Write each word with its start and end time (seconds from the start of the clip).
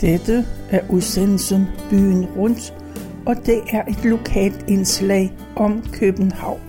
Dette 0.00 0.46
er 0.70 0.80
udsendelsen 0.90 1.66
Byen 1.90 2.26
Rundt, 2.26 2.74
og 3.26 3.36
det 3.46 3.62
er 3.72 3.84
et 3.84 4.04
lokalt 4.04 4.64
indslag 4.68 5.32
om 5.56 5.84
København. 5.92 6.60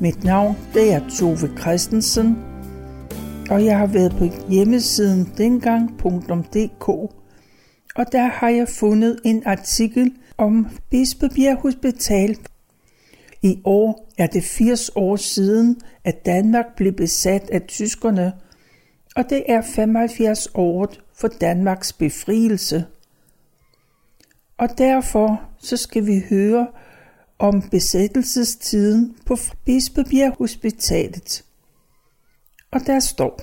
Mit 0.00 0.24
navn 0.24 0.56
det 0.74 0.92
er 0.92 1.00
Tove 1.18 1.58
Christensen, 1.60 2.38
og 3.50 3.64
jeg 3.64 3.78
har 3.78 3.86
været 3.86 4.12
på 4.18 4.24
hjemmesiden 4.48 5.32
dengang.dk, 5.38 6.88
og 7.96 8.06
der 8.12 8.26
har 8.26 8.48
jeg 8.48 8.68
fundet 8.68 9.20
en 9.24 9.42
artikel 9.46 10.12
om 10.38 10.66
Bispebjerg 10.90 11.56
Hospital. 11.56 12.36
I 13.42 13.60
år 13.64 14.12
er 14.18 14.26
det 14.26 14.44
80 14.44 14.90
år 14.94 15.16
siden, 15.16 15.80
at 16.04 16.26
Danmark 16.26 16.66
blev 16.76 16.92
besat 16.92 17.50
af 17.50 17.62
tyskerne, 17.62 18.32
og 19.16 19.24
det 19.30 19.42
er 19.48 19.62
75 19.62 20.48
år 20.54 20.92
for 21.22 21.28
Danmarks 21.28 21.92
befrielse. 21.92 22.84
Og 24.58 24.68
derfor 24.78 25.42
så 25.58 25.76
skal 25.76 26.06
vi 26.06 26.22
høre 26.30 26.68
om 27.38 27.62
besættelsestiden 27.62 29.16
på 29.26 29.36
Bispebjerg 29.64 30.34
Hospitalet. 30.38 31.44
Og 32.70 32.80
der 32.86 33.00
står, 33.00 33.40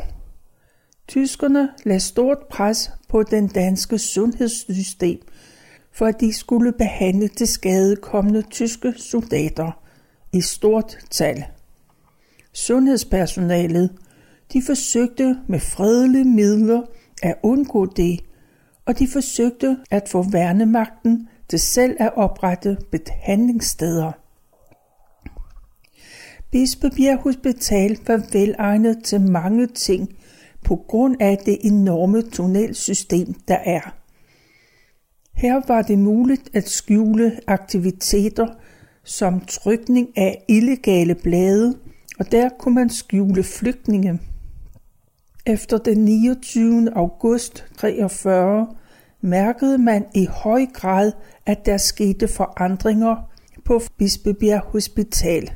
Tyskerne 1.08 1.70
lagde 1.86 2.00
stort 2.00 2.38
pres 2.50 2.92
på 3.10 3.24
den 3.24 3.48
danske 3.48 4.00
sundhedssystem, 4.00 5.22
for 5.92 6.06
at 6.06 6.20
de 6.20 6.34
skulle 6.34 6.74
behandle 6.74 7.28
de 7.28 7.48
skadekommende 7.48 8.42
tyske 8.42 8.94
soldater 8.98 9.84
i 10.34 10.42
stort 10.42 10.98
tal. 11.10 11.46
Sundhedspersonalet 12.54 13.98
de 14.54 14.62
forsøgte 14.66 15.38
med 15.48 15.60
fredelige 15.60 16.26
midler 16.26 16.82
at 17.24 17.36
undgå 17.44 17.86
det, 17.86 18.20
og 18.86 19.00
de 19.00 19.08
forsøgte 19.08 19.78
at 19.92 20.10
få 20.10 20.24
værnemagten 20.32 21.28
til 21.50 21.60
selv 21.60 21.96
at 22.00 22.12
oprette 22.16 22.78
behandlingssteder. 22.92 24.12
Bispebjerg 26.52 27.18
Hospital 27.18 27.98
var 28.08 28.22
velegnet 28.32 29.04
til 29.04 29.22
mange 29.22 29.68
ting 29.68 30.10
på 30.66 30.76
grund 30.76 31.16
af 31.20 31.38
det 31.46 31.58
enorme 31.62 32.22
tunnelsystem, 32.22 33.34
der 33.48 33.58
er. 33.66 33.96
Her 35.34 35.62
var 35.68 35.82
det 35.82 36.00
muligt 36.00 36.50
at 36.54 36.70
skjule 36.70 37.40
aktiviteter 37.48 38.48
som 39.04 39.40
trykning 39.40 40.18
af 40.18 40.46
illegale 40.48 41.16
blade, 41.16 41.78
og 42.20 42.32
der 42.32 42.50
kunne 42.60 42.76
man 42.76 42.90
skjule 42.90 43.44
flygtninge. 43.44 44.20
Efter 45.50 45.78
den 45.78 46.06
29. 46.06 46.90
august 46.96 47.66
43 47.78 48.68
mærkede 49.22 49.78
man 49.78 50.06
i 50.16 50.26
høj 50.26 50.66
grad, 50.74 51.12
at 51.46 51.66
der 51.66 51.78
skete 51.78 52.28
forandringer 52.28 53.16
på 53.66 53.82
Bispebjerg 53.98 54.62
Hospital. 54.62 55.52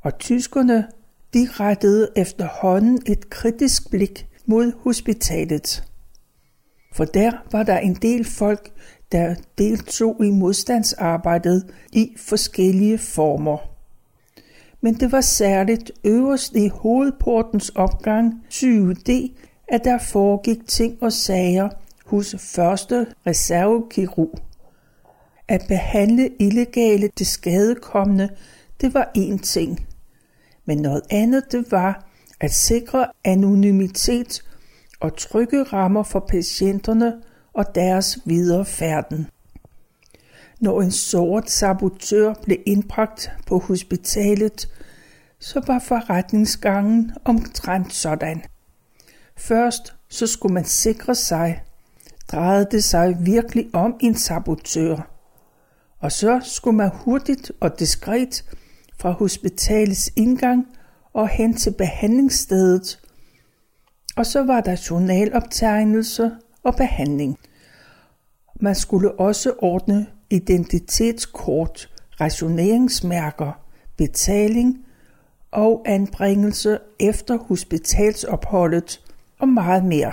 Og 0.00 0.18
tyskerne 0.18 0.86
de 1.34 1.48
rettede 1.50 2.08
efterhånden 2.16 2.98
et 3.06 3.30
kritisk 3.30 3.90
blik 3.90 4.26
mod 4.46 4.72
hospitalet. 4.78 5.84
For 6.94 7.04
der 7.04 7.32
var 7.52 7.62
der 7.62 7.78
en 7.78 7.94
del 7.94 8.24
folk, 8.24 8.72
der 9.12 9.34
deltog 9.58 10.24
i 10.24 10.30
modstandsarbejdet 10.30 11.66
i 11.92 12.14
forskellige 12.18 12.98
former 12.98 13.69
men 14.80 14.94
det 14.94 15.12
var 15.12 15.20
særligt 15.20 15.92
øverst 16.04 16.56
i 16.56 16.68
hovedportens 16.68 17.68
opgang 17.68 18.44
7D, 18.50 19.10
at 19.68 19.84
der 19.84 19.98
foregik 19.98 20.68
ting 20.68 21.02
og 21.02 21.12
sager 21.12 21.68
hos 22.06 22.36
første 22.38 23.06
reservekirurg. 23.26 24.38
At 25.48 25.64
behandle 25.68 26.30
illegale 26.38 27.08
til 27.16 27.26
skadekommende, 27.26 28.28
det 28.80 28.94
var 28.94 29.10
en 29.14 29.38
ting. 29.38 29.86
Men 30.64 30.78
noget 30.78 31.02
andet 31.10 31.44
det 31.52 31.72
var 31.72 32.06
at 32.40 32.50
sikre 32.50 33.06
anonymitet 33.24 34.44
og 35.00 35.16
trygge 35.16 35.62
rammer 35.62 36.02
for 36.02 36.20
patienterne 36.28 37.12
og 37.52 37.74
deres 37.74 38.18
videre 38.24 38.64
færden. 38.64 39.26
Når 40.60 40.80
en 40.80 40.90
sort 40.90 41.50
sabotør 41.50 42.34
blev 42.42 42.58
indbragt 42.66 43.32
på 43.46 43.58
hospitalet, 43.58 44.68
så 45.38 45.62
var 45.66 45.78
forretningsgangen 45.78 47.12
omtrent 47.24 47.94
sådan. 47.94 48.42
Først 49.36 49.94
så 50.08 50.26
skulle 50.26 50.54
man 50.54 50.64
sikre 50.64 51.14
sig, 51.14 51.62
drejede 52.32 52.68
det 52.70 52.84
sig 52.84 53.16
virkelig 53.20 53.70
om 53.72 53.96
en 54.00 54.14
sabotør. 54.14 55.10
Og 55.98 56.12
så 56.12 56.40
skulle 56.44 56.76
man 56.76 56.90
hurtigt 56.94 57.52
og 57.60 57.78
diskret 57.78 58.44
fra 58.98 59.10
hospitalets 59.10 60.12
indgang 60.16 60.66
og 61.12 61.28
hen 61.28 61.54
til 61.54 61.74
behandlingsstedet. 61.78 63.00
Og 64.16 64.26
så 64.26 64.42
var 64.44 64.60
der 64.60 64.86
journaloptegnelse 64.90 66.30
og 66.62 66.76
behandling. 66.76 67.38
Man 68.60 68.74
skulle 68.74 69.20
også 69.20 69.52
ordne 69.58 70.06
identitetskort, 70.30 71.90
rationeringsmærker, 72.20 73.52
betaling 73.96 74.86
og 75.50 75.82
anbringelse 75.86 76.78
efter 77.00 77.38
hospitalsopholdet 77.38 79.00
og 79.38 79.48
meget 79.48 79.84
mere. 79.84 80.12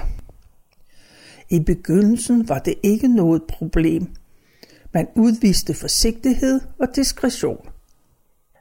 I 1.50 1.60
begyndelsen 1.60 2.50
var 2.50 2.60
det 2.60 2.76
ikke 2.84 3.08
noget 3.08 3.44
problem. 3.44 4.08
Man 4.94 5.08
udviste 5.16 5.74
forsigtighed 5.74 6.62
og 6.80 6.88
diskretion. 6.96 7.70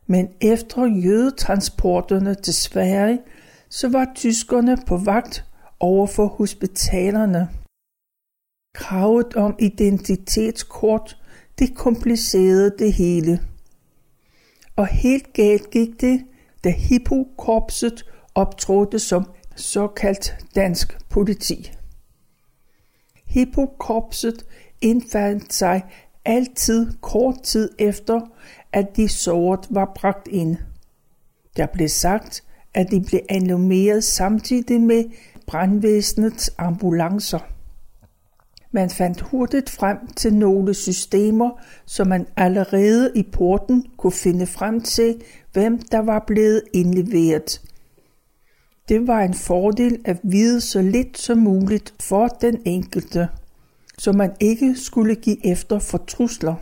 Men 0.07 0.29
efter 0.41 0.85
jødetransporterne 0.85 2.35
til 2.35 2.55
Sverige, 2.55 3.21
så 3.69 3.89
var 3.89 4.13
tyskerne 4.15 4.79
på 4.87 4.97
vagt 4.97 5.45
over 5.81 6.07
for 6.07 6.27
hospitalerne. 6.27 7.49
Kravet 8.75 9.35
om 9.35 9.57
identitetskort 9.59 11.17
det 11.59 11.75
komplicerede 11.75 12.75
det 12.79 12.93
hele. 12.93 13.41
Og 14.77 14.87
helt 14.87 15.33
galt 15.33 15.71
gik 15.71 16.01
det, 16.01 16.25
da 16.65 16.71
Hippokorpset 16.71 18.05
optrådte 18.35 18.99
som 18.99 19.27
såkaldt 19.57 20.37
dansk 20.55 20.99
politi. 21.11 21.73
Hippokorpset 23.27 24.47
indfandt 24.81 25.53
sig 25.53 25.85
altid 26.25 26.93
kort 27.01 27.43
tid 27.43 27.71
efter, 27.79 28.21
at 28.73 28.97
de 28.97 29.09
såret 29.09 29.67
var 29.71 29.93
bragt 29.95 30.29
ind. 30.29 30.57
Der 31.57 31.67
blev 31.67 31.89
sagt, 31.89 32.45
at 32.75 32.91
de 32.91 33.01
blev 33.01 33.21
annummeret 33.29 34.05
samtidig 34.05 34.81
med 34.81 35.05
brandvæsenets 35.47 36.51
ambulancer. 36.59 37.56
Man 38.73 38.91
fandt 38.91 39.21
hurtigt 39.21 39.71
frem 39.71 40.07
til 40.17 40.35
nogle 40.35 40.75
systemer, 40.75 41.51
så 41.87 42.05
man 42.05 42.27
allerede 42.37 43.13
i 43.15 43.23
porten 43.23 43.87
kunne 43.97 44.13
finde 44.13 44.47
frem 44.47 44.81
til, 44.81 45.23
hvem 45.53 45.79
der 45.79 45.99
var 45.99 46.25
blevet 46.27 46.63
indleveret. 46.73 47.61
Det 48.89 49.07
var 49.07 49.21
en 49.21 49.35
fordel 49.35 49.99
at 50.05 50.17
vide 50.23 50.61
så 50.61 50.83
lidt 50.83 51.19
som 51.19 51.39
muligt 51.39 51.95
for 52.01 52.29
den 52.29 52.63
enkelte, 52.65 53.29
så 53.99 54.13
man 54.13 54.33
ikke 54.41 54.75
skulle 54.77 55.15
give 55.15 55.47
efter 55.47 55.79
for 55.79 55.99
trusler. 55.99 56.55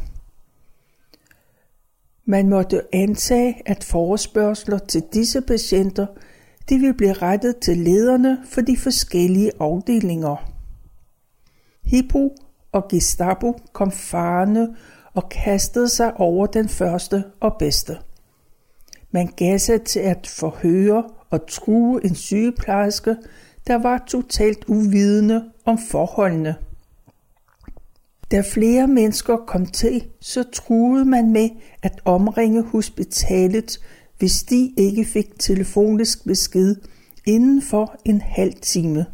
Man 2.27 2.49
måtte 2.49 2.83
antage, 2.93 3.63
at 3.67 3.85
forespørgseler 3.85 4.79
til 4.79 5.03
disse 5.15 5.41
patienter 5.41 6.07
de 6.69 6.79
ville 6.79 6.95
blive 6.95 7.13
rettet 7.13 7.57
til 7.57 7.77
lederne 7.77 8.39
for 8.45 8.61
de 8.61 8.77
forskellige 8.77 9.51
afdelinger. 9.61 10.54
Hippo 11.85 12.37
og 12.73 12.89
Gestapo 12.89 13.59
kom 13.73 13.93
farne 13.93 14.69
og 15.15 15.29
kastede 15.29 15.89
sig 15.89 16.17
over 16.17 16.47
den 16.47 16.69
første 16.69 17.25
og 17.41 17.57
bedste. 17.59 17.97
Man 19.11 19.27
gav 19.27 19.59
sig 19.59 19.83
til 19.83 20.01
at 20.01 20.27
forhøre 20.27 21.05
og 21.31 21.47
true 21.49 22.05
en 22.05 22.15
sygeplejerske, 22.15 23.17
der 23.67 23.75
var 23.75 24.05
totalt 24.07 24.65
uvidende 24.69 25.45
om 25.65 25.79
forholdene. 25.91 26.55
Da 28.31 28.43
flere 28.53 28.87
mennesker 28.87 29.37
kom 29.37 29.67
til, 29.67 30.05
så 30.21 30.43
truede 30.53 31.05
man 31.05 31.33
med 31.33 31.49
at 31.83 32.01
omringe 32.05 32.63
hospitalet, 32.63 33.79
hvis 34.19 34.43
de 34.43 34.73
ikke 34.77 35.05
fik 35.05 35.39
telefonisk 35.39 36.25
besked 36.25 36.77
inden 37.27 37.63
for 37.63 37.97
en 38.05 38.21
halv 38.21 38.55
time. 38.63 39.07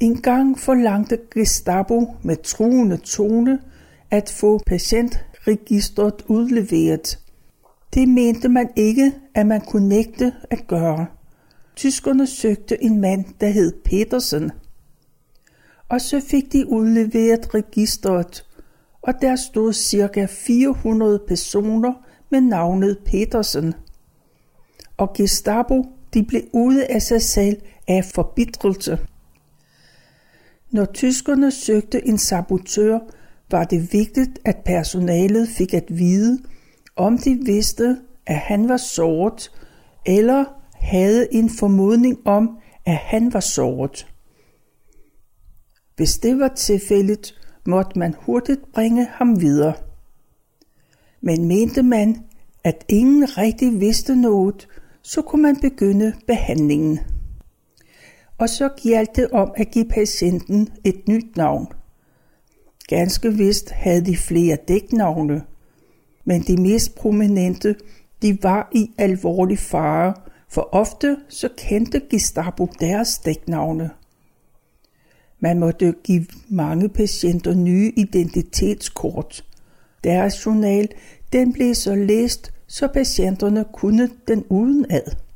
En 0.00 0.20
gang 0.22 0.58
forlangte 0.58 1.18
Gestapo 1.34 2.14
med 2.22 2.36
truende 2.36 2.96
tone 2.96 3.58
at 4.10 4.30
få 4.40 4.58
patientregistret 4.66 6.24
udleveret. 6.26 7.18
Det 7.94 8.08
mente 8.08 8.48
man 8.48 8.68
ikke, 8.76 9.12
at 9.34 9.46
man 9.46 9.60
kunne 9.60 9.88
nægte 9.88 10.32
at 10.50 10.66
gøre. 10.66 11.06
Tyskerne 11.76 12.26
søgte 12.26 12.84
en 12.84 13.00
mand, 13.00 13.24
der 13.40 13.48
hed 13.48 13.72
Petersen. 13.84 14.50
og 15.88 16.00
så 16.00 16.20
fik 16.20 16.52
de 16.52 16.68
udleveret 16.68 17.54
registret, 17.54 18.46
og 19.02 19.14
der 19.22 19.36
stod 19.36 19.72
ca. 19.72 20.26
400 20.30 21.20
personer 21.28 21.92
med 22.30 22.40
navnet 22.40 22.98
Petersen. 23.04 23.74
Og 24.96 25.12
Gestapo, 25.12 25.84
de 26.14 26.22
blev 26.22 26.42
ude 26.52 26.86
af 26.86 27.02
sig 27.02 27.22
selv 27.22 27.56
af 27.88 28.04
forbitrelse. 28.04 28.98
Når 30.72 30.84
tyskerne 30.84 31.50
søgte 31.50 32.08
en 32.08 32.18
sabotør, 32.18 32.98
var 33.50 33.64
det 33.64 33.92
vigtigt, 33.92 34.38
at 34.44 34.56
personalet 34.64 35.48
fik 35.48 35.74
at 35.74 35.84
vide, 35.88 36.38
om 36.96 37.18
de 37.18 37.34
vidste, 37.44 37.96
at 38.26 38.36
han 38.36 38.68
var 38.68 38.76
såret, 38.76 39.50
eller 40.06 40.44
havde 40.74 41.34
en 41.34 41.50
formodning 41.50 42.18
om, 42.24 42.58
at 42.86 42.96
han 42.96 43.32
var 43.32 43.40
såret. 43.40 44.06
Hvis 45.96 46.18
det 46.18 46.38
var 46.38 46.48
tilfældet, 46.48 47.34
måtte 47.66 47.98
man 47.98 48.14
hurtigt 48.18 48.72
bringe 48.72 49.06
ham 49.10 49.40
videre. 49.40 49.72
Men 51.20 51.48
mente 51.48 51.82
man, 51.82 52.24
at 52.64 52.84
ingen 52.88 53.38
rigtig 53.38 53.80
vidste 53.80 54.16
noget, 54.16 54.68
så 55.02 55.22
kunne 55.22 55.42
man 55.42 55.56
begynde 55.60 56.12
behandlingen. 56.26 57.00
Og 58.40 58.48
så 58.48 58.68
gjaldt 58.82 59.16
det 59.16 59.30
om 59.30 59.52
at 59.56 59.70
give 59.70 59.84
patienten 59.84 60.68
et 60.84 61.08
nyt 61.08 61.36
navn. 61.36 61.66
Ganske 62.88 63.34
vist 63.34 63.70
havde 63.70 64.04
de 64.04 64.16
flere 64.16 64.56
dæknavne, 64.68 65.42
men 66.24 66.42
de 66.42 66.62
mest 66.62 66.94
prominente, 66.94 67.76
de 68.22 68.38
var 68.42 68.68
i 68.72 68.90
alvorlig 68.98 69.58
fare, 69.58 70.14
for 70.48 70.68
ofte 70.72 71.16
så 71.28 71.48
kendte 71.56 72.00
Gestapo 72.10 72.68
deres 72.80 73.18
dæknavne. 73.18 73.90
Man 75.40 75.58
måtte 75.58 75.94
give 76.04 76.26
mange 76.48 76.88
patienter 76.88 77.54
nye 77.54 77.92
identitetskort. 77.96 79.44
Deres 80.04 80.46
journal, 80.46 80.88
den 81.32 81.52
blev 81.52 81.74
så 81.74 81.94
læst, 81.94 82.52
så 82.66 82.88
patienterne 82.88 83.64
kunne 83.72 84.10
den 84.28 84.44
udenad. 84.48 85.29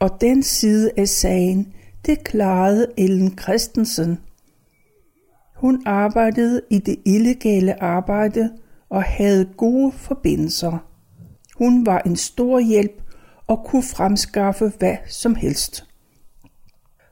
Og 0.00 0.20
den 0.20 0.42
side 0.42 0.90
af 0.96 1.08
sagen, 1.08 1.72
det 2.06 2.24
klarede 2.24 2.86
Ellen 2.98 3.38
Christensen. 3.38 4.18
Hun 5.56 5.82
arbejdede 5.86 6.60
i 6.70 6.78
det 6.78 6.96
illegale 7.04 7.82
arbejde 7.82 8.50
og 8.88 9.02
havde 9.02 9.48
gode 9.56 9.92
forbindelser. 9.92 10.78
Hun 11.56 11.86
var 11.86 11.98
en 11.98 12.16
stor 12.16 12.60
hjælp 12.60 13.02
og 13.46 13.64
kunne 13.64 13.82
fremskaffe 13.82 14.72
hvad 14.78 14.96
som 15.08 15.34
helst. 15.34 15.84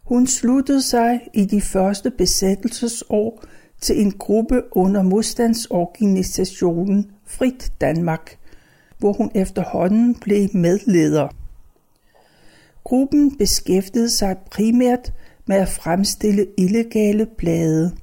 Hun 0.04 0.26
sluttede 0.26 0.82
sig 0.82 1.20
i 1.34 1.44
de 1.44 1.60
første 1.60 2.10
besættelsesår 2.10 3.44
til 3.80 4.00
en 4.00 4.12
gruppe 4.12 4.62
under 4.72 5.02
modstandsorganisationen 5.02 7.10
Frit 7.26 7.72
Danmark, 7.80 8.38
hvor 8.98 9.12
hun 9.12 9.30
efterhånden 9.34 10.14
blev 10.14 10.48
medleder. 10.54 11.28
Gruppen 12.88 13.36
beskæftigede 13.36 14.10
sig 14.10 14.36
primært 14.50 15.12
med 15.46 15.56
at 15.56 15.68
fremstille 15.68 16.46
illegale 16.56 17.26
blade. 17.26 17.96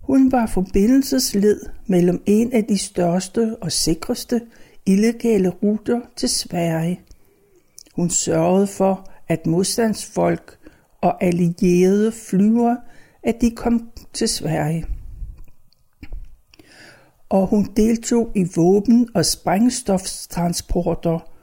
Hun 0.00 0.32
var 0.32 0.46
forbindelsesled 0.46 1.60
mellem 1.86 2.22
en 2.26 2.52
af 2.52 2.64
de 2.64 2.78
største 2.78 3.56
og 3.60 3.72
sikreste 3.72 4.40
illegale 4.86 5.48
ruter 5.48 6.00
til 6.16 6.28
Sverige. 6.28 7.00
Hun 7.94 8.10
sørgede 8.10 8.66
for, 8.66 9.10
at 9.28 9.46
modstandsfolk 9.46 10.58
og 11.00 11.24
allierede 11.24 12.12
flyver, 12.12 12.76
at 13.22 13.40
de 13.40 13.50
kom 13.50 13.90
til 14.12 14.28
Sverige. 14.28 14.86
Og 17.28 17.46
hun 17.46 17.68
deltog 17.76 18.32
i 18.34 18.44
våben- 18.56 19.08
og 19.14 19.26
sprængstofstransporter 19.26 21.33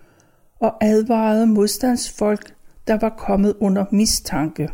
og 0.62 0.84
advarede 0.84 1.48
modstandsfolk, 1.48 2.54
der 2.88 2.98
var 2.98 3.10
kommet 3.10 3.56
under 3.60 3.86
mistanke. 3.92 4.70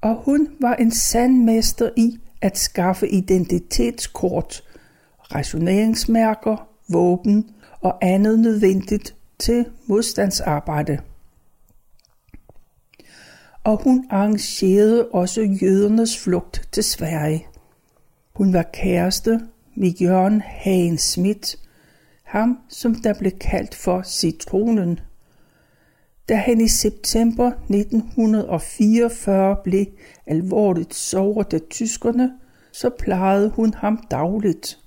Og 0.00 0.14
hun 0.14 0.48
var 0.60 0.74
en 0.74 0.90
sand 0.90 1.44
mester 1.44 1.90
i 1.96 2.18
at 2.40 2.58
skaffe 2.58 3.08
identitetskort, 3.08 4.64
rationeringsmærker, 5.34 6.68
våben 6.88 7.50
og 7.80 7.98
andet 8.02 8.38
nødvendigt 8.38 9.14
til 9.38 9.66
modstandsarbejde. 9.86 10.98
Og 13.64 13.82
hun 13.82 14.06
arrangerede 14.10 15.08
også 15.08 15.40
jødernes 15.62 16.18
flugt 16.18 16.68
til 16.72 16.84
Sverige. 16.84 17.46
Hun 18.34 18.52
var 18.52 18.62
kæreste 18.72 19.40
med 19.74 19.90
Jørgen 19.90 20.40
Hagen 20.40 20.98
Schmidt, 20.98 21.67
ham 22.28 22.58
som 22.68 22.94
der 22.94 23.14
blev 23.18 23.32
kaldt 23.32 23.74
for 23.74 24.02
citronen. 24.02 25.00
Da 26.28 26.34
han 26.34 26.60
i 26.60 26.68
september 26.68 27.46
1944 27.46 29.56
blev 29.64 29.86
alvorligt 30.26 30.94
såret 30.94 31.54
af 31.54 31.60
tyskerne, 31.70 32.32
så 32.72 32.90
plejede 32.98 33.50
hun 33.50 33.74
ham 33.74 34.06
dagligt. 34.10 34.78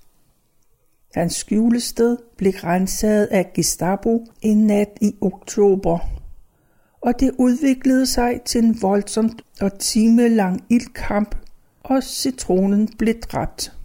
Hans 1.16 1.36
skjulested 1.36 2.18
blev 2.38 2.52
renset 2.52 3.26
af 3.26 3.52
Gestapo 3.54 4.28
en 4.42 4.68
nat 4.68 4.90
i 5.02 5.16
oktober, 5.22 6.00
og 7.02 7.20
det 7.20 7.32
udviklede 7.38 8.06
sig 8.06 8.42
til 8.46 8.64
en 8.64 8.82
voldsomt 8.82 9.42
og 9.62 9.80
timelang 9.80 10.66
ildkamp, 10.70 11.36
og 11.84 12.04
citronen 12.04 12.90
blev 12.98 13.20
dræbt. 13.20 13.81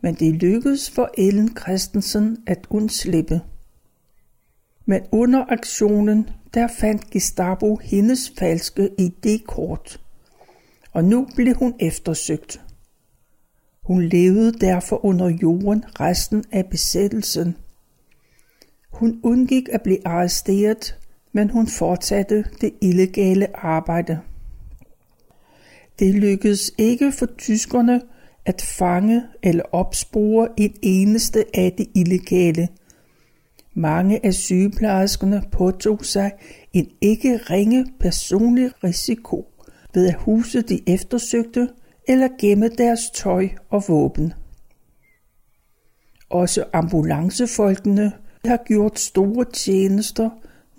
Men 0.00 0.14
det 0.14 0.34
lykkedes 0.34 0.90
for 0.90 1.10
Ellen 1.18 1.56
Christensen 1.56 2.38
at 2.46 2.66
undslippe. 2.70 3.40
Men 4.86 5.02
under 5.12 5.44
aktionen, 5.48 6.30
der 6.54 6.66
fandt 6.66 7.10
Gestapo 7.10 7.76
hendes 7.76 8.32
falske 8.38 8.90
ID-kort, 8.98 10.00
og 10.92 11.04
nu 11.04 11.28
blev 11.36 11.54
hun 11.54 11.74
eftersøgt. 11.80 12.60
Hun 13.82 14.02
levede 14.02 14.52
derfor 14.52 15.04
under 15.04 15.28
jorden 15.28 15.84
resten 16.00 16.44
af 16.52 16.66
besættelsen. 16.66 17.56
Hun 18.90 19.20
undgik 19.22 19.68
at 19.72 19.82
blive 19.82 20.06
arresteret, 20.06 20.98
men 21.32 21.50
hun 21.50 21.66
fortsatte 21.66 22.44
det 22.60 22.74
illegale 22.80 23.56
arbejde. 23.56 24.20
Det 25.98 26.14
lykkedes 26.14 26.72
ikke 26.78 27.12
for 27.12 27.26
tyskerne 27.26 28.00
at 28.46 28.62
fange 28.62 29.22
eller 29.42 29.64
opspore 29.72 30.48
et 30.56 30.72
eneste 30.82 31.44
af 31.54 31.72
de 31.72 31.86
illegale. 31.94 32.68
Mange 33.74 34.26
af 34.26 34.34
sygeplejerskerne 34.34 35.42
påtog 35.52 36.04
sig 36.04 36.32
en 36.72 36.88
ikke 37.00 37.36
ringe 37.36 37.86
personlig 38.00 38.84
risiko 38.84 39.46
ved 39.94 40.08
at 40.08 40.14
huse 40.14 40.62
de 40.62 40.80
eftersøgte 40.86 41.68
eller 42.08 42.28
gemme 42.40 42.68
deres 42.68 43.10
tøj 43.14 43.48
og 43.70 43.84
våben. 43.88 44.32
Også 46.30 46.64
ambulancefolkene 46.72 48.12
har 48.44 48.64
gjort 48.66 48.98
store 48.98 49.44
tjenester, 49.44 50.30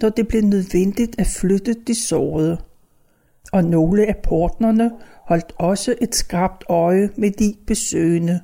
når 0.02 0.10
det 0.10 0.28
blev 0.28 0.42
nødvendigt 0.42 1.20
at 1.20 1.28
flytte 1.28 1.74
de 1.88 1.96
sårede. 2.08 2.58
Og 3.52 3.64
nogle 3.64 4.06
af 4.06 4.16
portnerne 4.24 4.92
holdt 5.24 5.54
også 5.56 5.96
et 6.02 6.16
skarpt 6.16 6.64
øje 6.70 7.10
med 7.18 7.32
de 7.32 7.56
besøgende. 7.68 8.42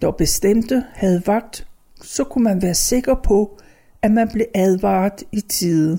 Når 0.00 0.10
bestemte 0.10 0.84
havde 0.92 1.22
vagt, 1.26 1.66
så 2.02 2.24
kunne 2.24 2.44
man 2.44 2.62
være 2.62 2.74
sikker 2.74 3.14
på, 3.14 3.58
at 4.02 4.10
man 4.10 4.28
blev 4.28 4.46
advaret 4.54 5.24
i 5.32 5.40
tide. 5.40 5.98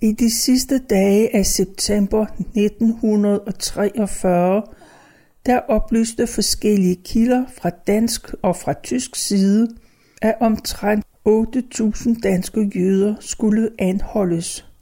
I 0.00 0.12
de 0.12 0.34
sidste 0.34 0.78
dage 0.78 1.36
af 1.36 1.46
september 1.46 2.26
1943, 2.38 4.62
der 5.46 5.58
oplyste 5.58 6.26
forskellige 6.26 7.00
kilder 7.04 7.44
fra 7.58 7.70
dansk 7.70 8.34
og 8.42 8.56
fra 8.56 8.72
tysk 8.72 9.16
side, 9.16 9.68
at 10.22 10.34
omtrent 10.40 11.04
8.000 11.28 12.20
danske 12.20 12.70
jøder 12.76 13.14
skulle 13.20 13.70
anholdes. 13.78 14.73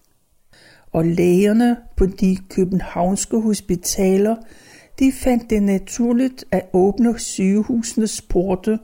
Og 0.93 1.05
lægerne 1.05 1.77
på 1.97 2.07
de 2.07 2.37
københavnske 2.49 3.41
hospitaler, 3.41 4.37
de 4.99 5.13
fandt 5.13 5.51
det 5.51 5.63
naturligt 5.63 6.45
at 6.51 6.69
åbne 6.73 7.19
sygehusenes 7.19 8.23
porte, 8.23 8.79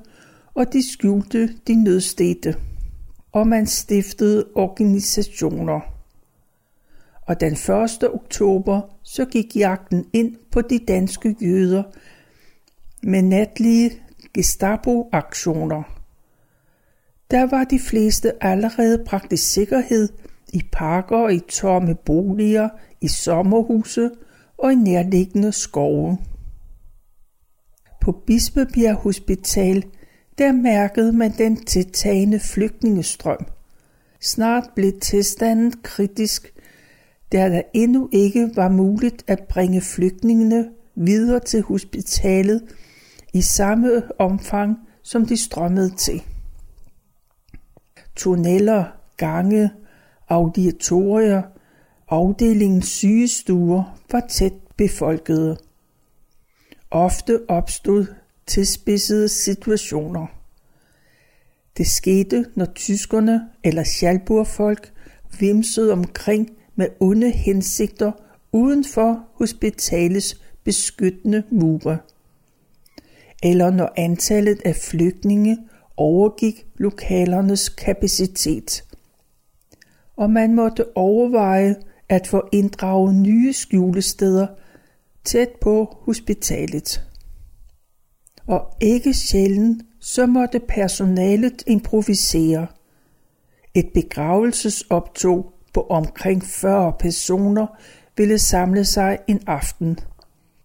og 0.54 0.72
de 0.72 0.92
skjulte 0.92 1.50
de 1.66 1.84
nødstede. 1.84 2.54
Og 3.32 3.46
man 3.46 3.66
stiftede 3.66 4.44
organisationer 4.54 5.98
og 7.28 7.40
den 7.40 7.52
1. 7.52 8.14
oktober 8.14 8.80
så 9.02 9.24
gik 9.24 9.56
jagten 9.56 10.06
ind 10.12 10.36
på 10.50 10.60
de 10.60 10.78
danske 10.78 11.36
jøder 11.42 11.82
med 13.02 13.22
natlige 13.22 13.90
Gestapo-aktioner. 14.34 15.82
Der 17.30 17.46
var 17.46 17.64
de 17.64 17.78
fleste 17.78 18.44
allerede 18.44 19.04
bragt 19.06 19.38
sikkerhed 19.38 20.08
i 20.52 20.62
parker 20.72 21.28
i 21.28 21.40
tomme 21.48 21.94
boliger, 21.94 22.68
i 23.00 23.08
sommerhuse 23.08 24.10
og 24.58 24.72
i 24.72 24.74
nærliggende 24.74 25.52
skove. 25.52 26.18
På 28.00 28.12
Bispebjerg 28.12 28.94
Hospital, 28.94 29.84
der 30.38 30.52
mærkede 30.52 31.12
man 31.12 31.32
den 31.38 31.64
tiltagende 31.64 32.40
flygtningestrøm. 32.40 33.46
Snart 34.20 34.64
blev 34.74 35.00
tilstanden 35.00 35.72
kritisk, 35.82 36.54
da 37.32 37.48
der 37.48 37.62
endnu 37.74 38.08
ikke 38.12 38.50
var 38.56 38.68
muligt 38.68 39.24
at 39.26 39.44
bringe 39.48 39.80
flygtningene 39.80 40.68
videre 40.94 41.40
til 41.40 41.62
hospitalet 41.62 42.62
i 43.34 43.42
samme 43.42 44.02
omfang, 44.18 44.76
som 45.02 45.26
de 45.26 45.36
strømmede 45.36 45.96
til. 45.96 46.22
Tunneller, 48.16 48.84
gange, 49.16 49.70
auditorier, 50.28 51.42
afdelingens 52.08 52.88
sygestuer 52.88 53.98
var 54.12 54.26
tæt 54.30 54.52
befolkede. 54.76 55.56
Ofte 56.90 57.40
opstod 57.48 58.06
tilspidsede 58.46 59.28
situationer. 59.28 60.26
Det 61.76 61.86
skete, 61.86 62.44
når 62.54 62.64
tyskerne 62.64 63.48
eller 63.64 63.84
Schalburg-folk 63.84 64.92
vimsede 65.40 65.92
omkring 65.92 66.50
med 66.74 66.88
onde 67.00 67.30
hensigter 67.30 68.12
uden 68.52 68.84
for 68.84 69.24
hospitalets 69.34 70.40
beskyttende 70.64 71.42
mure. 71.50 71.98
Eller 73.42 73.70
når 73.70 73.92
antallet 73.96 74.60
af 74.64 74.76
flygtninge 74.76 75.58
overgik 75.96 76.66
lokalernes 76.76 77.68
kapacitet. 77.68 78.87
Og 80.18 80.30
man 80.30 80.54
måtte 80.54 80.96
overveje 80.96 81.76
at 82.08 82.26
få 82.26 82.48
inddraget 82.52 83.14
nye 83.14 83.52
skjulesteder 83.52 84.46
tæt 85.24 85.48
på 85.60 85.96
hospitalet. 86.00 87.04
Og 88.46 88.76
ikke 88.80 89.14
sjældent 89.14 89.82
så 90.00 90.26
måtte 90.26 90.60
personalet 90.68 91.62
improvisere. 91.66 92.66
Et 93.74 93.88
begravelsesoptog 93.94 95.52
på 95.74 95.86
omkring 95.90 96.44
40 96.44 96.92
personer 97.00 97.66
ville 98.16 98.38
samle 98.38 98.84
sig 98.84 99.18
en 99.26 99.40
aften. 99.46 99.98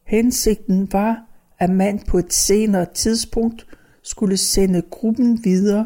Hensigten 0.07 0.93
var, 0.93 1.25
at 1.59 1.69
man 1.69 1.99
på 2.07 2.17
et 2.17 2.33
senere 2.33 2.85
tidspunkt 2.93 3.67
skulle 4.03 4.37
sende 4.37 4.81
gruppen 4.81 5.43
videre 5.43 5.85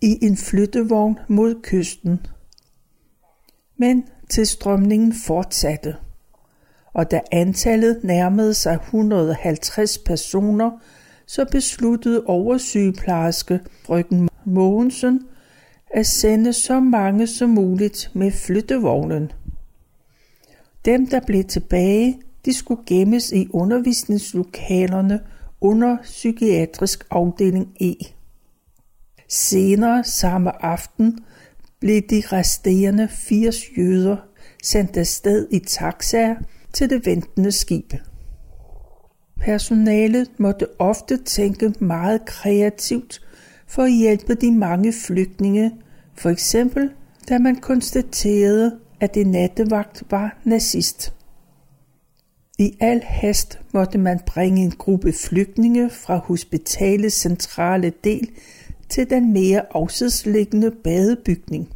i 0.00 0.18
en 0.22 0.36
flyttevogn 0.36 1.18
mod 1.28 1.62
kysten. 1.62 2.20
Men 3.78 4.04
tilstrømningen 4.30 5.12
fortsatte, 5.26 5.96
og 6.92 7.10
da 7.10 7.20
antallet 7.32 8.00
nærmede 8.04 8.54
sig 8.54 8.74
150 8.74 9.98
personer, 9.98 10.70
så 11.26 11.44
besluttede 11.50 12.24
oversygeplejerske 12.26 13.60
frøken 13.86 14.28
Mogensen 14.44 15.26
at 15.90 16.06
sende 16.06 16.52
så 16.52 16.80
mange 16.80 17.26
som 17.26 17.50
muligt 17.50 18.10
med 18.14 18.32
flyttevognen. 18.32 19.32
Dem, 20.84 21.06
der 21.06 21.20
blev 21.26 21.44
tilbage, 21.44 22.20
de 22.44 22.54
skulle 22.54 22.82
gemmes 22.86 23.32
i 23.32 23.48
undervisningslokalerne 23.52 25.20
under 25.60 25.96
psykiatrisk 26.02 27.06
afdeling 27.10 27.76
E. 27.80 27.94
Senere 29.28 30.04
samme 30.04 30.64
aften 30.64 31.24
blev 31.80 32.02
de 32.02 32.22
resterende 32.32 33.08
80 33.08 33.56
jøder 33.78 34.16
sendt 34.62 34.96
afsted 34.96 35.48
i 35.50 35.58
taxaer 35.58 36.36
til 36.72 36.90
det 36.90 37.06
ventende 37.06 37.52
skib. 37.52 37.92
Personalet 39.40 40.30
måtte 40.38 40.66
ofte 40.78 41.16
tænke 41.16 41.72
meget 41.80 42.24
kreativt 42.24 43.20
for 43.66 43.82
at 43.82 43.92
hjælpe 43.92 44.34
de 44.34 44.52
mange 44.52 44.92
flygtninge, 44.92 45.72
for 46.14 46.30
eksempel 46.30 46.90
da 47.28 47.38
man 47.38 47.56
konstaterede, 47.56 48.78
at 49.00 49.14
det 49.14 49.26
nattevagt 49.26 50.02
var 50.10 50.38
nazist. 50.44 51.14
I 52.58 52.76
al 52.80 53.02
hast 53.04 53.58
måtte 53.72 53.98
man 53.98 54.20
bringe 54.26 54.62
en 54.62 54.70
gruppe 54.70 55.12
flygtninge 55.12 55.90
fra 55.90 56.16
hospitalets 56.16 57.16
centrale 57.16 57.92
del 58.04 58.30
til 58.88 59.10
den 59.10 59.32
mere 59.32 59.62
afsidsliggende 59.76 60.70
badebygning. 60.70 61.74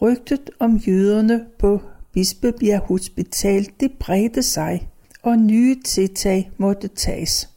Rygtet 0.00 0.50
om 0.58 0.76
jøderne 0.76 1.46
på 1.58 1.80
Bispebjerg 2.12 2.80
Hospital 2.80 3.68
det 3.80 3.92
bredte 4.00 4.42
sig, 4.42 4.88
og 5.22 5.38
nye 5.38 5.82
tiltag 5.84 6.50
måtte 6.56 6.88
tages. 6.88 7.50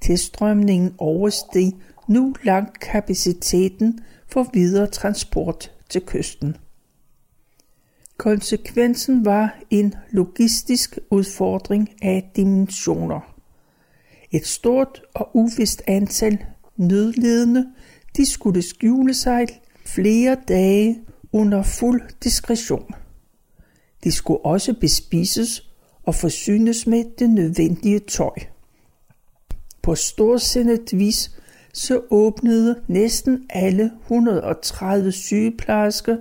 Tilstrømningen 0.00 0.94
oversteg 0.98 1.72
nu 2.08 2.34
langt 2.42 2.80
kapaciteten 2.80 4.00
for 4.26 4.46
videre 4.52 4.86
transport 4.86 5.72
til 5.88 6.02
kysten. 6.06 6.56
Konsekvensen 8.16 9.24
var 9.24 9.58
en 9.70 9.94
logistisk 10.10 10.98
udfordring 11.10 11.90
af 12.02 12.30
dimensioner. 12.36 13.34
Et 14.30 14.46
stort 14.46 15.02
og 15.14 15.30
uvist 15.34 15.82
antal 15.86 16.38
nødledende, 16.82 17.66
de 18.16 18.26
skulle 18.26 18.62
skjule 18.62 19.14
sig 19.14 19.46
flere 19.86 20.36
dage 20.48 20.98
under 21.32 21.62
fuld 21.62 22.02
diskretion. 22.24 22.94
De 24.04 24.12
skulle 24.12 24.44
også 24.44 24.74
bespises 24.80 25.62
og 26.02 26.14
forsynes 26.14 26.86
med 26.86 27.04
det 27.18 27.30
nødvendige 27.30 27.98
tøj. 27.98 28.34
På 29.82 29.94
storsindet 29.94 30.98
vis 30.98 31.30
så 31.72 32.00
åbnede 32.10 32.80
næsten 32.88 33.46
alle 33.50 33.90
130 34.02 35.12
sygeplejersker 35.12 36.16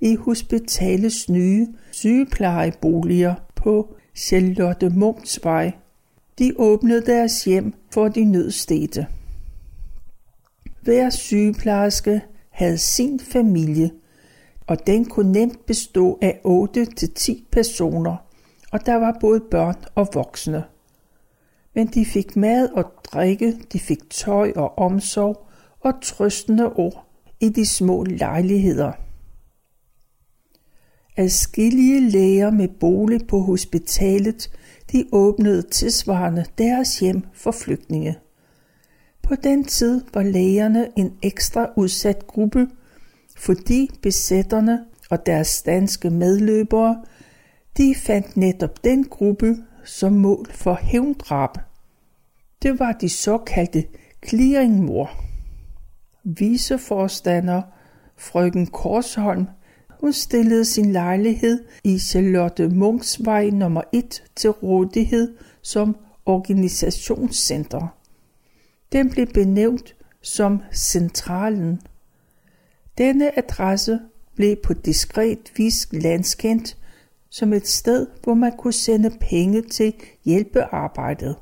i 0.00 0.14
hospitalets 0.14 1.28
nye 1.28 1.66
sygeplejeboliger 1.90 3.34
på 3.54 3.94
Charlotte 4.16 4.88
Munchsvej. 4.90 5.72
De 6.38 6.52
åbnede 6.56 7.06
deres 7.06 7.44
hjem 7.44 7.74
for 7.90 8.08
de 8.08 8.24
nødstede. 8.24 9.06
Hver 10.86 11.10
sygeplejerske 11.10 12.22
havde 12.50 12.78
sin 12.78 13.20
familie, 13.20 13.90
og 14.66 14.86
den 14.86 15.04
kunne 15.04 15.32
nemt 15.32 15.66
bestå 15.66 16.18
af 16.22 16.40
8-10 16.46 17.44
personer, 17.52 18.16
og 18.72 18.86
der 18.86 18.94
var 18.94 19.18
både 19.20 19.40
børn 19.50 19.74
og 19.94 20.08
voksne. 20.14 20.64
Men 21.74 21.86
de 21.86 22.04
fik 22.04 22.36
mad 22.36 22.68
og 22.68 22.84
drikke, 23.04 23.56
de 23.72 23.80
fik 23.80 24.10
tøj 24.10 24.52
og 24.56 24.78
omsorg 24.78 25.46
og 25.80 25.92
trøstende 26.02 26.72
ord 26.72 27.06
i 27.40 27.48
de 27.48 27.66
små 27.66 28.04
lejligheder. 28.04 28.92
Adskillige 31.16 32.10
læger 32.10 32.50
med 32.50 32.68
bolig 32.80 33.26
på 33.26 33.38
hospitalet, 33.38 34.50
de 34.92 35.04
åbnede 35.12 35.62
tilsvarende 35.62 36.44
deres 36.58 36.98
hjem 36.98 37.22
for 37.34 37.50
flygtninge. 37.50 38.16
På 39.28 39.34
den 39.34 39.64
tid 39.64 40.04
var 40.14 40.22
lægerne 40.22 40.88
en 40.96 41.12
ekstra 41.22 41.70
udsat 41.76 42.26
gruppe, 42.26 42.68
fordi 43.36 43.90
besætterne 44.02 44.84
og 45.10 45.26
deres 45.26 45.62
danske 45.62 46.10
medløbere, 46.10 47.04
de 47.76 47.94
fandt 47.94 48.36
netop 48.36 48.84
den 48.84 49.04
gruppe 49.04 49.56
som 49.84 50.12
mål 50.12 50.46
for 50.52 50.78
hævndrab. 50.82 51.50
Det 52.62 52.78
var 52.78 52.92
de 52.92 53.08
såkaldte 53.08 53.84
clearingmor. 54.26 55.10
Viceforstander 56.24 57.62
frøken 58.16 58.66
Korsholm 58.66 59.46
hun 60.00 60.12
stillede 60.12 60.64
sin 60.64 60.92
lejlighed 60.92 61.64
i 61.84 61.98
Charlotte 61.98 62.68
Munksvej 62.68 63.50
nummer 63.50 63.82
1 63.92 64.22
til 64.36 64.50
rådighed 64.50 65.36
som 65.62 65.96
organisationscenter. 66.26 67.96
Den 68.96 69.10
blev 69.10 69.26
benævnt 69.26 69.96
som 70.22 70.62
Centralen. 70.74 71.80
Denne 72.98 73.38
adresse 73.38 74.00
blev 74.34 74.56
på 74.56 74.74
diskret 74.74 75.52
vis 75.56 75.88
landskendt 75.92 76.76
som 77.30 77.52
et 77.52 77.68
sted, 77.68 78.06
hvor 78.22 78.34
man 78.34 78.52
kunne 78.58 78.72
sende 78.72 79.10
penge 79.20 79.62
til 79.62 79.94
hjælpearbejdet. 80.24 81.36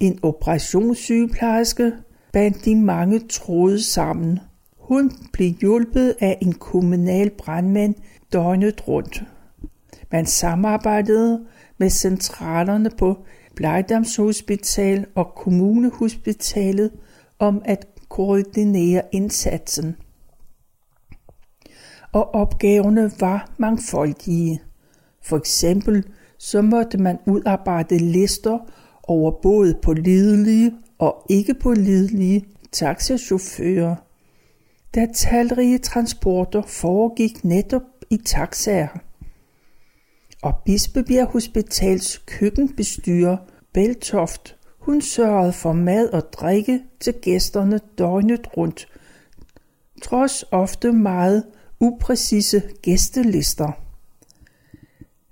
En 0.00 0.18
operationssygeplejerske 0.22 1.92
bandt 2.32 2.64
de 2.64 2.76
mange 2.76 3.20
tråde 3.28 3.82
sammen– 3.84 4.38
hun 4.78 5.12
blev 5.32 5.50
hjulpet 5.60 6.16
af 6.20 6.38
en 6.42 6.52
kommunal 6.52 7.30
brandmand 7.30 7.94
døgnet 8.32 8.88
rundt. 8.88 9.22
Man 10.10 10.26
samarbejdede 10.26 11.46
med 11.78 11.90
centralerne 11.90 12.90
på 12.98 13.24
Blejdamshospital 13.54 15.06
og 15.14 15.34
Kommunehospitalet 15.36 16.90
om 17.38 17.62
at 17.64 17.86
koordinere 18.08 19.02
indsatsen. 19.12 19.96
Og 22.12 22.34
opgaverne 22.34 23.10
var 23.20 23.50
mangfoldige. 23.58 24.62
For 25.22 25.36
eksempel 25.36 26.04
så 26.38 26.62
måtte 26.62 26.98
man 26.98 27.18
udarbejde 27.26 27.98
lister 27.98 28.58
over 29.02 29.30
både 29.30 29.78
pålidelige 29.82 30.72
og 30.98 31.26
ikke 31.30 31.54
pålidelige 31.54 32.46
taxachauffører, 32.72 33.96
da 34.94 35.06
talrige 35.14 35.78
transporter 35.78 36.62
foregik 36.62 37.44
netop 37.44 37.82
i 38.10 38.16
taxaer. 38.16 38.88
Og 40.42 40.54
Bispebjerg 40.64 41.26
Hospitals 41.26 42.18
køkkenbestyrer 42.26 43.36
Beltoft, 43.72 44.56
hun 44.78 45.00
sørgede 45.00 45.52
for 45.52 45.72
mad 45.72 46.08
og 46.08 46.32
drikke 46.32 46.80
til 47.00 47.14
gæsterne 47.22 47.80
døgnet 47.98 48.56
rundt, 48.56 48.88
trods 50.02 50.44
ofte 50.50 50.92
meget 50.92 51.44
upræcise 51.80 52.62
gæstelister. 52.82 53.72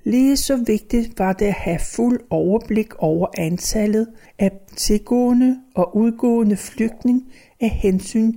Lige 0.04 0.36
så 0.36 0.56
vigtigt 0.56 1.18
var 1.18 1.32
det 1.32 1.46
at 1.46 1.52
have 1.52 1.78
fuld 1.78 2.20
overblik 2.30 2.94
over 2.98 3.26
antallet 3.38 4.08
af 4.38 4.52
tilgående 4.76 5.60
og 5.74 5.96
udgående 5.96 6.56
flygtning 6.56 7.32
af 7.60 7.70
hensyn 7.70 8.32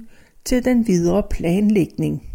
til 0.46 0.66
den 0.66 0.88
videre 0.88 1.24
planlægning. 1.30 2.30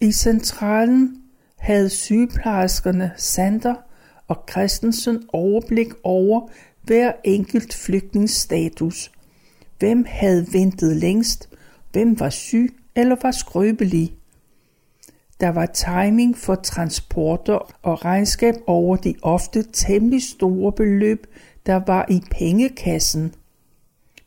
I 0.00 0.12
centralen 0.12 1.21
havde 1.62 1.88
sygeplejerskerne 1.88 3.12
Sander 3.16 3.74
og 4.28 4.44
Christensen 4.50 5.22
overblik 5.32 5.88
over 6.02 6.48
hver 6.82 7.12
enkelt 7.24 7.74
flygtningsstatus. 7.74 9.12
Hvem 9.78 10.04
havde 10.08 10.46
ventet 10.52 10.96
længst, 10.96 11.48
hvem 11.92 12.20
var 12.20 12.30
syg 12.30 12.76
eller 12.96 13.16
var 13.22 13.30
skrøbelig. 13.30 14.14
Der 15.40 15.48
var 15.48 15.66
timing 15.66 16.36
for 16.36 16.54
transporter 16.54 17.74
og 17.82 18.04
regnskab 18.04 18.54
over 18.66 18.96
de 18.96 19.14
ofte 19.22 19.64
temmelig 19.72 20.22
store 20.22 20.72
beløb, 20.72 21.26
der 21.66 21.80
var 21.86 22.06
i 22.10 22.22
pengekassen. 22.30 23.34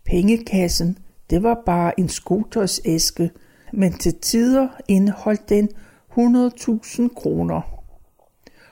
Pengekassen, 0.06 0.98
det 1.30 1.44
var 1.44 1.62
bare 1.66 2.00
en 2.00 2.10
skotersæske, 2.10 3.32
men 3.74 3.94
til 3.94 4.16
tider 4.16 4.68
indeholdt 4.88 5.50
den 5.50 5.70
100.000 6.18 7.08
kroner. 7.16 7.62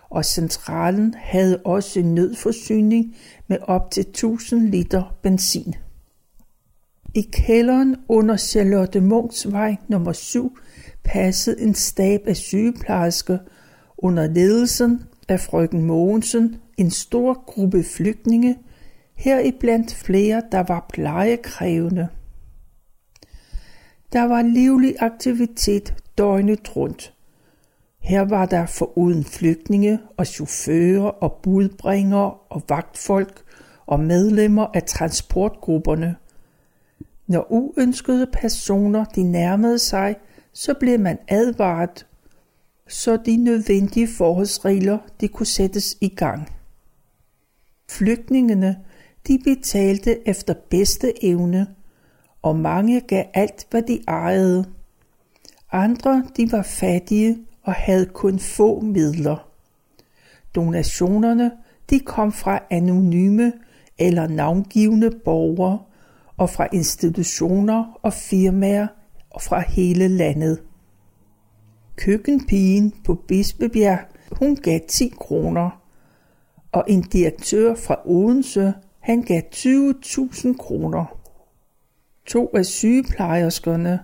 Og 0.10 0.26
centralen 0.26 1.14
havde 1.18 1.62
også 1.66 2.00
en 2.00 2.16
nødforsyning 2.16 3.16
med 3.48 3.58
op 3.62 3.92
til 3.92 4.02
1000 4.02 4.68
liter 4.70 5.16
benzin. 5.22 5.76
I 7.16 7.22
kælderen 7.22 7.96
under 8.08 8.38
Charlotte 8.38 9.02
Munchs 9.02 9.52
vej 9.52 9.76
nummer 9.88 10.12
7 10.12 10.58
passede 11.04 11.62
en 11.62 11.76
stab 11.76 12.22
af 12.26 12.36
sygeplejersker 12.36 13.38
under 13.98 14.28
ledelsen 14.28 15.04
af 15.28 15.40
frøken 15.40 15.82
Mogensen 15.82 16.56
en 16.78 16.92
stor 16.92 17.44
gruppe 17.46 17.84
flygtninge, 17.84 18.58
heriblandt 19.16 19.96
flere, 19.96 20.44
der 20.52 20.64
var 20.64 20.86
plejekrævende. 20.94 22.08
Der 24.14 24.24
var 24.24 24.42
livlig 24.42 24.96
aktivitet 25.00 25.94
døgnet 26.18 26.76
rundt. 26.76 27.14
Her 28.04 28.22
var 28.22 28.46
der 28.46 28.66
foruden 28.66 29.24
flygtninge 29.24 30.00
og 30.18 30.28
chauffører 30.28 31.04
og 31.04 31.40
budbringere 31.44 32.34
og 32.50 32.64
vagtfolk 32.70 33.44
og 33.86 34.00
medlemmer 34.00 34.68
af 34.74 34.84
transportgrupperne. 34.84 36.16
Når 37.28 37.52
uønskede 37.52 38.28
personer 38.34 39.06
de 39.06 39.24
nærmede 39.24 39.80
sig, 39.80 40.16
så 40.54 40.74
blev 40.80 41.00
man 41.00 41.18
advaret, 41.28 42.08
så 42.88 43.18
de 43.18 43.38
nødvendige 43.38 44.08
forholdsregler 44.08 44.98
de 45.22 45.28
kunne 45.28 45.46
sættes 45.46 45.98
i 46.02 46.10
gang. 46.10 46.50
Flygtningene 47.90 48.80
de 49.28 49.40
betalte 49.44 50.28
efter 50.28 50.54
bedste 50.70 51.26
evne, 51.26 51.68
og 52.42 52.56
mange 52.56 53.02
gav 53.02 53.26
alt, 53.34 53.68
hvad 53.70 53.82
de 53.82 54.00
ejede. 54.08 54.66
Andre 55.72 56.24
de 56.38 56.52
var 56.52 56.62
fattige 56.62 57.38
og 57.64 57.74
havde 57.74 58.06
kun 58.06 58.40
få 58.40 58.80
midler. 58.80 59.50
Donationerne 60.56 61.52
de 61.90 62.00
kom 62.00 62.32
fra 62.32 62.60
anonyme 62.70 63.54
eller 64.00 64.28
navngivende 64.28 65.12
borgere 65.26 65.80
og 66.38 66.50
fra 66.50 66.68
institutioner 66.74 68.00
og 68.02 68.14
firmaer 68.14 68.88
og 69.30 69.42
fra 69.42 69.60
hele 69.60 70.08
landet. 70.08 70.62
Køkkenpigen 71.96 72.94
på 73.06 73.16
Bispebjerg, 73.16 74.00
hun 74.32 74.56
gav 74.56 74.80
10 74.88 75.14
kroner, 75.20 75.82
og 76.72 76.84
en 76.88 77.02
direktør 77.02 77.76
fra 77.76 77.96
Odense, 78.06 78.74
han 79.00 79.22
gav 79.22 79.42
20.000 79.56 80.58
kroner. 80.58 81.20
To 82.26 82.52
af 82.54 82.66
sygeplejerskerne, 82.66 84.00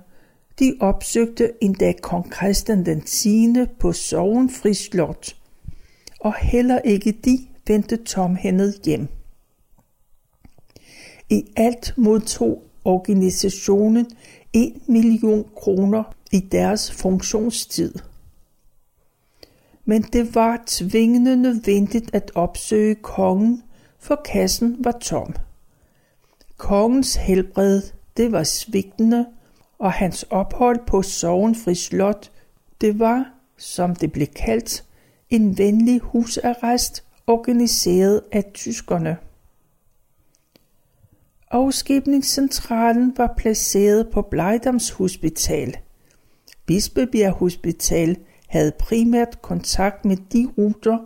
de 0.59 0.77
opsøgte 0.79 1.51
endda 1.61 1.93
kong 2.01 2.33
Christian 2.33 2.85
den 2.85 3.01
10. 3.01 3.53
på 3.79 3.93
Sovenfri 3.93 4.73
Slot, 4.73 5.35
og 6.19 6.33
heller 6.35 6.79
ikke 6.79 7.11
de 7.11 7.39
vendte 7.67 7.97
tomhændet 7.97 8.81
hjem. 8.85 9.07
I 11.29 11.45
alt 11.55 11.93
modtog 11.97 12.63
organisationen 12.85 14.05
1 14.53 14.73
million 14.87 15.45
kroner 15.55 16.03
i 16.31 16.39
deres 16.39 16.91
funktionstid. 16.91 17.93
Men 19.85 20.01
det 20.01 20.35
var 20.35 20.63
tvingende 20.67 21.35
nødvendigt 21.35 22.15
at 22.15 22.31
opsøge 22.35 22.95
kongen, 22.95 23.63
for 23.99 24.21
kassen 24.25 24.77
var 24.79 24.91
tom. 24.91 25.35
Kongens 26.57 27.15
helbred, 27.15 27.81
det 28.17 28.31
var 28.31 28.43
svigtende, 28.43 29.25
og 29.79 29.91
hans 29.91 30.23
ophold 30.23 30.79
på 30.87 31.01
Sovenfri 31.01 31.75
Slot, 31.75 32.31
det 32.81 32.99
var, 32.99 33.25
som 33.57 33.95
det 33.95 34.11
blev 34.11 34.27
kaldt, 34.27 34.83
en 35.29 35.57
venlig 35.57 35.99
husarrest 35.99 37.03
organiseret 37.27 38.21
af 38.31 38.43
tyskerne. 38.53 39.17
Afskibningscentralen 41.51 43.13
var 43.17 43.33
placeret 43.37 44.09
på 44.09 44.21
Blejdams 44.21 44.89
Hospital. 44.89 45.77
Bispebjerg 46.65 47.33
Hospital 47.33 48.17
havde 48.47 48.71
primært 48.79 49.41
kontakt 49.41 50.05
med 50.05 50.17
de 50.17 50.47
ruter, 50.57 50.97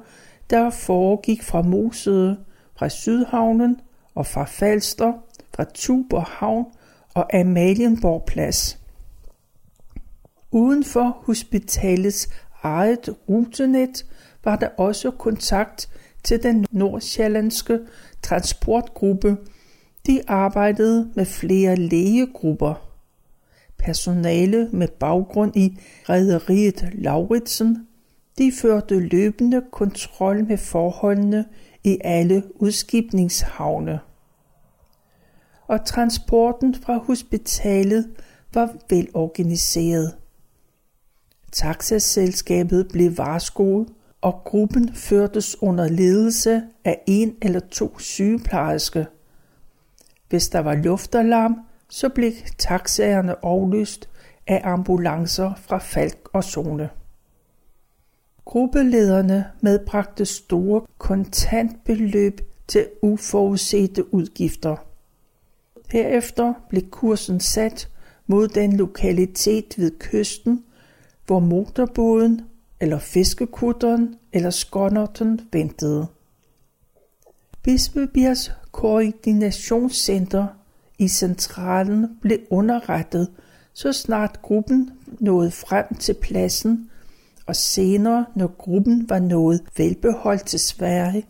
der 0.49 0.69
foregik 0.69 1.43
fra 1.43 1.61
Mosede, 1.61 2.39
fra 2.75 2.89
Sydhavnen 2.89 3.79
og 4.15 4.25
fra 4.25 4.43
Falster, 4.43 5.13
fra 5.55 5.63
Tuberhavn 5.73 6.65
og 7.13 7.35
Amalienborg 7.35 8.23
Plads. 8.27 8.79
Uden 10.51 10.83
for 10.83 11.17
hospitalets 11.25 12.29
eget 12.63 13.09
rutenet 13.29 14.05
var 14.43 14.55
der 14.55 14.67
også 14.77 15.11
kontakt 15.11 15.89
til 16.23 16.43
den 16.43 16.65
nordsjællandske 16.71 17.79
transportgruppe 18.21 19.37
de 20.07 20.21
arbejdede 20.27 21.11
med 21.15 21.25
flere 21.25 21.75
lægegrupper. 21.75 22.89
Personale 23.77 24.69
med 24.71 24.87
baggrund 24.87 25.55
i 25.55 25.77
rederiet 26.09 26.89
Lauritsen, 26.93 27.87
de 28.37 28.51
førte 28.61 28.99
løbende 28.99 29.63
kontrol 29.71 30.45
med 30.45 30.57
forholdene 30.57 31.45
i 31.83 31.97
alle 32.03 32.43
udskibningshavne. 32.55 33.99
Og 35.67 35.85
transporten 35.85 36.75
fra 36.75 36.97
hospitalet 36.97 38.09
var 38.53 38.73
velorganiseret. 38.89 40.15
Taxaselskabet 41.51 42.87
blev 42.87 43.17
varskoet, 43.17 43.87
og 44.21 44.41
gruppen 44.45 44.93
førtes 44.93 45.61
under 45.61 45.87
ledelse 45.87 46.63
af 46.85 47.01
en 47.07 47.35
eller 47.41 47.59
to 47.59 47.99
sygeplejersker. 47.99 49.05
Hvis 50.29 50.49
der 50.49 50.59
var 50.59 50.75
luftalarm, 50.75 51.59
så 51.89 52.09
blev 52.09 52.31
taxaerne 52.57 53.45
aflyst 53.45 54.09
af 54.47 54.61
ambulancer 54.63 55.53
fra 55.55 55.77
Falk 55.77 56.29
og 56.33 56.43
Zone. 56.43 56.89
Gruppelederne 58.45 59.45
medbragte 59.61 60.25
store 60.25 60.81
kontantbeløb 60.97 62.41
til 62.67 62.87
uforudsete 63.01 64.13
udgifter. 64.13 64.75
Derefter 65.93 66.53
blev 66.69 66.89
kursen 66.89 67.39
sat 67.39 67.89
mod 68.27 68.47
den 68.47 68.77
lokalitet 68.77 69.73
ved 69.77 69.91
kysten, 69.99 70.63
hvor 71.25 71.39
motorbåden 71.39 72.41
eller 72.79 72.99
fiskekutteren 72.99 74.15
eller 74.33 74.49
skonnerten 74.49 75.41
ventede. 75.51 76.07
Bispebjergs 77.63 78.51
koordinationscenter 78.71 80.47
i 80.97 81.07
centralen 81.07 82.17
blev 82.21 82.39
underrettet, 82.49 83.31
så 83.73 83.93
snart 83.93 84.41
gruppen 84.41 84.91
nåede 85.19 85.51
frem 85.51 85.95
til 85.95 86.13
pladsen, 86.13 86.89
og 87.45 87.55
senere, 87.55 88.25
når 88.35 88.47
gruppen 88.57 89.09
var 89.09 89.19
nået 89.19 89.63
velbeholdt 89.77 90.45
til 90.45 90.59
Sverige, 90.59 91.25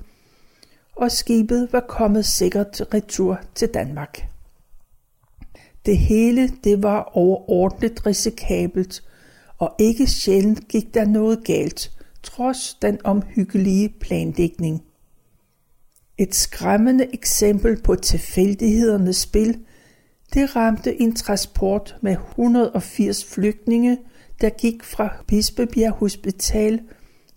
og 0.96 1.12
skibet 1.12 1.70
var 1.72 1.80
kommet 1.80 2.26
sikkert 2.26 2.82
retur 2.94 3.40
til 3.56 3.68
Danmark. 3.68 4.33
Det 5.86 5.98
hele 5.98 6.50
det 6.64 6.84
var 6.84 7.12
overordnet 7.14 8.06
risikabelt, 8.06 9.04
og 9.58 9.76
ikke 9.80 10.08
sjældent 10.08 10.68
gik 10.68 10.94
der 10.94 11.06
noget 11.06 11.44
galt, 11.44 11.92
trods 12.24 12.78
den 12.82 13.00
omhyggelige 13.04 13.90
planlægning. 13.90 14.84
Et 16.18 16.36
skræmmende 16.36 17.14
eksempel 17.14 17.82
på 17.82 17.96
tilfældighedernes 17.96 19.18
spil, 19.18 19.60
det 20.34 20.56
ramte 20.56 21.02
en 21.02 21.16
transport 21.16 21.96
med 22.02 22.12
180 22.12 23.26
flygtninge, 23.26 23.98
der 24.42 24.50
gik 24.50 24.84
fra 24.84 25.24
Bispebjerg 25.28 25.92
Hospital 25.92 26.82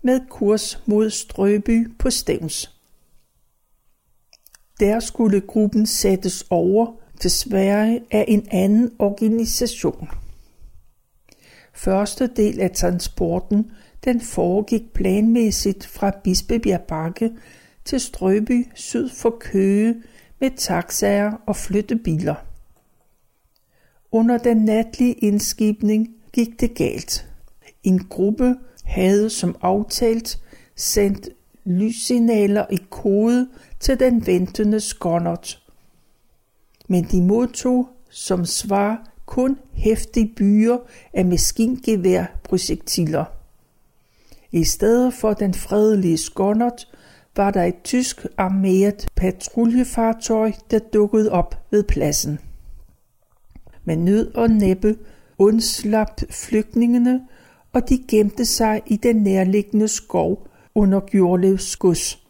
med 0.01 0.19
kurs 0.29 0.83
mod 0.85 1.09
Strøby 1.09 1.97
på 1.99 2.09
Stævns. 2.09 2.77
Der 4.79 4.99
skulle 4.99 5.41
gruppen 5.41 5.85
sættes 5.85 6.45
over 6.49 7.06
til 7.19 7.31
Sverige 7.31 8.01
af 8.11 8.25
en 8.27 8.47
anden 8.51 8.91
organisation. 8.99 10.09
Første 11.73 12.27
del 12.27 12.59
af 12.59 12.71
transporten 12.71 13.71
den 14.05 14.21
foregik 14.21 14.93
planmæssigt 14.93 15.85
fra 15.85 16.11
Bispebjerg 16.23 16.81
Bakke 16.81 17.31
til 17.85 17.99
Strøby 17.99 18.67
syd 18.75 19.09
for 19.09 19.37
Køge 19.39 19.95
med 20.39 20.51
taxaer 20.57 21.31
og 21.45 21.55
flyttebiler. 21.55 22.35
Under 24.11 24.37
den 24.37 24.57
natlige 24.57 25.13
indskibning 25.13 26.07
gik 26.33 26.59
det 26.59 26.75
galt. 26.75 27.29
En 27.83 27.99
gruppe 27.99 28.55
havde 28.83 29.29
som 29.29 29.55
aftalt 29.61 30.39
sendt 30.75 31.29
lyssignaler 31.65 32.65
i 32.71 32.79
kode 32.89 33.47
til 33.79 33.99
den 33.99 34.27
ventende 34.27 34.79
skåndert. 34.79 35.66
Men 36.87 37.03
de 37.03 37.21
modtog 37.21 37.89
som 38.09 38.45
svar 38.45 39.09
kun 39.25 39.57
hæftige 39.73 40.33
byer 40.35 40.77
af 41.13 41.25
maskingeværprojektiler. 41.25 43.25
I 44.51 44.63
stedet 44.63 45.13
for 45.13 45.33
den 45.33 45.53
fredelige 45.53 46.17
skåndert 46.17 46.87
var 47.35 47.51
der 47.51 47.63
et 47.63 47.83
tysk 47.83 48.25
armeret 48.37 49.07
patruljefartøj, 49.15 50.51
der 50.71 50.79
dukkede 50.79 51.31
op 51.31 51.55
ved 51.71 51.83
pladsen. 51.83 52.39
Med 53.85 53.95
nød 53.95 54.35
og 54.35 54.49
næppe 54.49 54.95
undslap 55.37 56.21
flygtningene, 56.29 57.21
og 57.73 57.89
de 57.89 58.03
gemte 58.07 58.45
sig 58.45 58.81
i 58.85 58.95
den 58.95 59.15
nærliggende 59.15 59.87
skov 59.87 60.47
under 60.75 60.99
Gjorlevs 60.99 61.75
gods. 61.75 62.26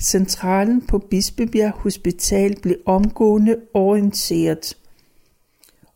Centralen 0.00 0.86
på 0.86 0.98
Bispebjerg 0.98 1.72
Hospital 1.72 2.60
blev 2.60 2.76
omgående 2.86 3.56
orienteret, 3.74 4.76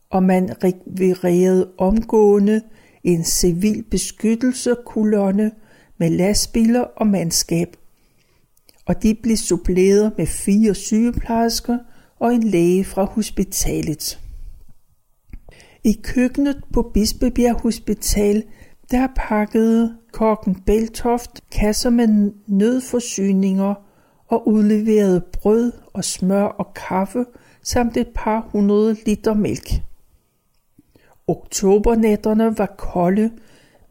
og 0.09 0.23
man 0.23 0.63
rekvirerede 0.63 1.71
omgående 1.77 2.61
en 3.03 3.23
civil 3.23 3.83
beskyttelsekolonne 3.83 5.51
med 5.97 6.09
lastbiler 6.09 6.81
og 6.81 7.07
mandskab, 7.07 7.67
og 8.85 9.03
de 9.03 9.15
blev 9.23 9.37
suppleret 9.37 10.11
med 10.17 10.25
fire 10.25 10.75
sygeplejersker 10.75 11.77
og 12.19 12.33
en 12.33 12.43
læge 12.43 12.85
fra 12.85 13.03
hospitalet. 13.03 14.19
I 15.83 15.99
køkkenet 16.03 16.63
på 16.73 16.91
Bispebjerg 16.93 17.61
Hospital, 17.61 18.43
der 18.91 19.07
pakkede 19.15 19.97
kokken 20.11 20.55
Beltoft 20.65 21.41
kasser 21.51 21.89
med 21.89 22.31
nødforsyninger 22.47 23.73
og 24.31 24.47
udleverede 24.47 25.21
brød 25.21 25.71
og 25.93 26.03
smør 26.03 26.43
og 26.43 26.73
kaffe 26.73 27.25
samt 27.63 27.97
et 27.97 28.07
par 28.15 28.47
hundrede 28.51 28.97
liter 29.05 29.33
mælk. 29.33 29.69
Oktobernætterne 31.27 32.57
var 32.57 32.75
kolde, 32.77 33.31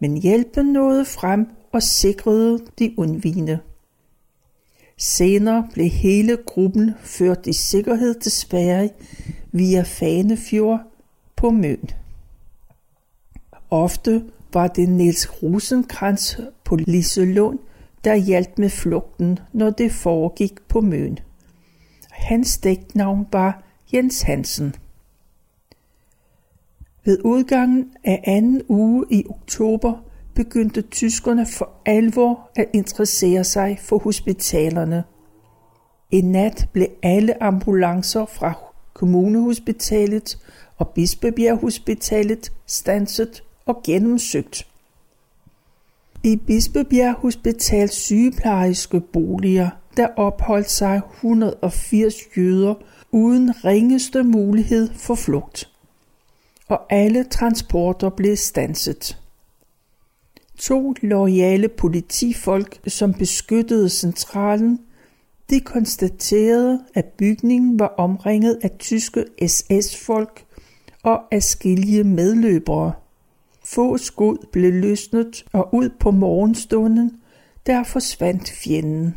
men 0.00 0.16
hjælpen 0.16 0.66
nåede 0.66 1.05
frem 1.05 1.46
og 1.72 1.83
sikrede 1.83 2.59
de 2.79 2.94
undvigende. 2.96 3.59
Senere 4.98 5.68
blev 5.72 5.88
hele 5.88 6.37
gruppen 6.46 6.90
ført 7.00 7.46
i 7.46 7.53
sikkerhed 7.53 8.14
til 8.14 8.33
Sverige 8.33 8.90
via 9.53 9.83
Fanefjord 9.83 10.81
på 11.37 11.50
Møn. 11.50 11.90
Ofte 13.70 14.24
var 14.53 14.66
det 14.66 14.88
Niels 14.88 15.42
Rosenkrantz 15.42 16.38
på 16.64 16.76
Liselund, 16.76 17.59
der 18.04 18.14
hjalp 18.14 18.58
med 18.58 18.68
flugten, 18.70 19.38
når 19.52 19.70
det 19.70 19.92
foregik 19.92 20.62
på 20.68 20.80
Møn. 20.80 21.18
Hans 22.10 22.58
dæknavn 22.58 23.26
var 23.32 23.62
Jens 23.94 24.22
Hansen. 24.22 24.74
Ved 27.04 27.18
udgangen 27.24 27.92
af 28.04 28.22
anden 28.26 28.62
uge 28.68 29.04
i 29.10 29.24
oktober 29.28 29.94
begyndte 30.34 30.82
tyskerne 30.82 31.46
for 31.46 31.70
alvor 31.86 32.50
at 32.56 32.66
interessere 32.72 33.44
sig 33.44 33.78
for 33.80 33.98
hospitalerne. 33.98 35.04
En 36.10 36.32
nat 36.32 36.68
blev 36.72 36.86
alle 37.02 37.42
ambulancer 37.42 38.24
fra 38.24 38.52
kommunehospitalet 38.92 40.38
og 40.78 40.88
Bispebjerg 40.88 41.58
Hospitalet 41.58 42.52
stanset 42.66 43.42
og 43.66 43.82
gennemsøgt. 43.84 44.69
I 46.24 46.37
Bispebjerg 46.37 47.14
Hospitals 47.14 47.94
sygeplejerske 47.94 49.00
boliger, 49.00 49.70
der 49.96 50.09
opholdt 50.16 50.70
sig 50.70 51.00
180 51.14 52.14
jøder 52.37 52.74
uden 53.11 53.64
ringeste 53.64 54.22
mulighed 54.22 54.88
for 54.94 55.14
flugt. 55.14 55.70
Og 56.68 56.92
alle 56.92 57.24
transporter 57.24 58.09
blev 58.11 58.37
stanset. 58.37 59.18
To 60.59 60.94
loyale 61.02 61.68
politifolk, 61.68 62.80
som 62.87 63.14
beskyttede 63.14 63.88
centralen, 63.88 64.78
de 65.50 65.61
konstaterede, 65.61 66.80
at 66.94 67.04
bygningen 67.04 67.78
var 67.78 67.94
omringet 67.96 68.59
af 68.62 68.70
tyske 68.78 69.24
SS-folk 69.46 70.44
og 71.02 71.35
afskillige 71.35 72.04
medløbere. 72.04 72.92
Få 73.74 73.98
skud 73.98 74.46
blev 74.52 74.72
løsnet, 74.72 75.44
og 75.52 75.74
ud 75.74 75.90
på 76.00 76.11
morgenstunden, 76.11 77.12
der 77.66 77.85
forsvandt 77.85 78.50
fjenden. 78.50 79.16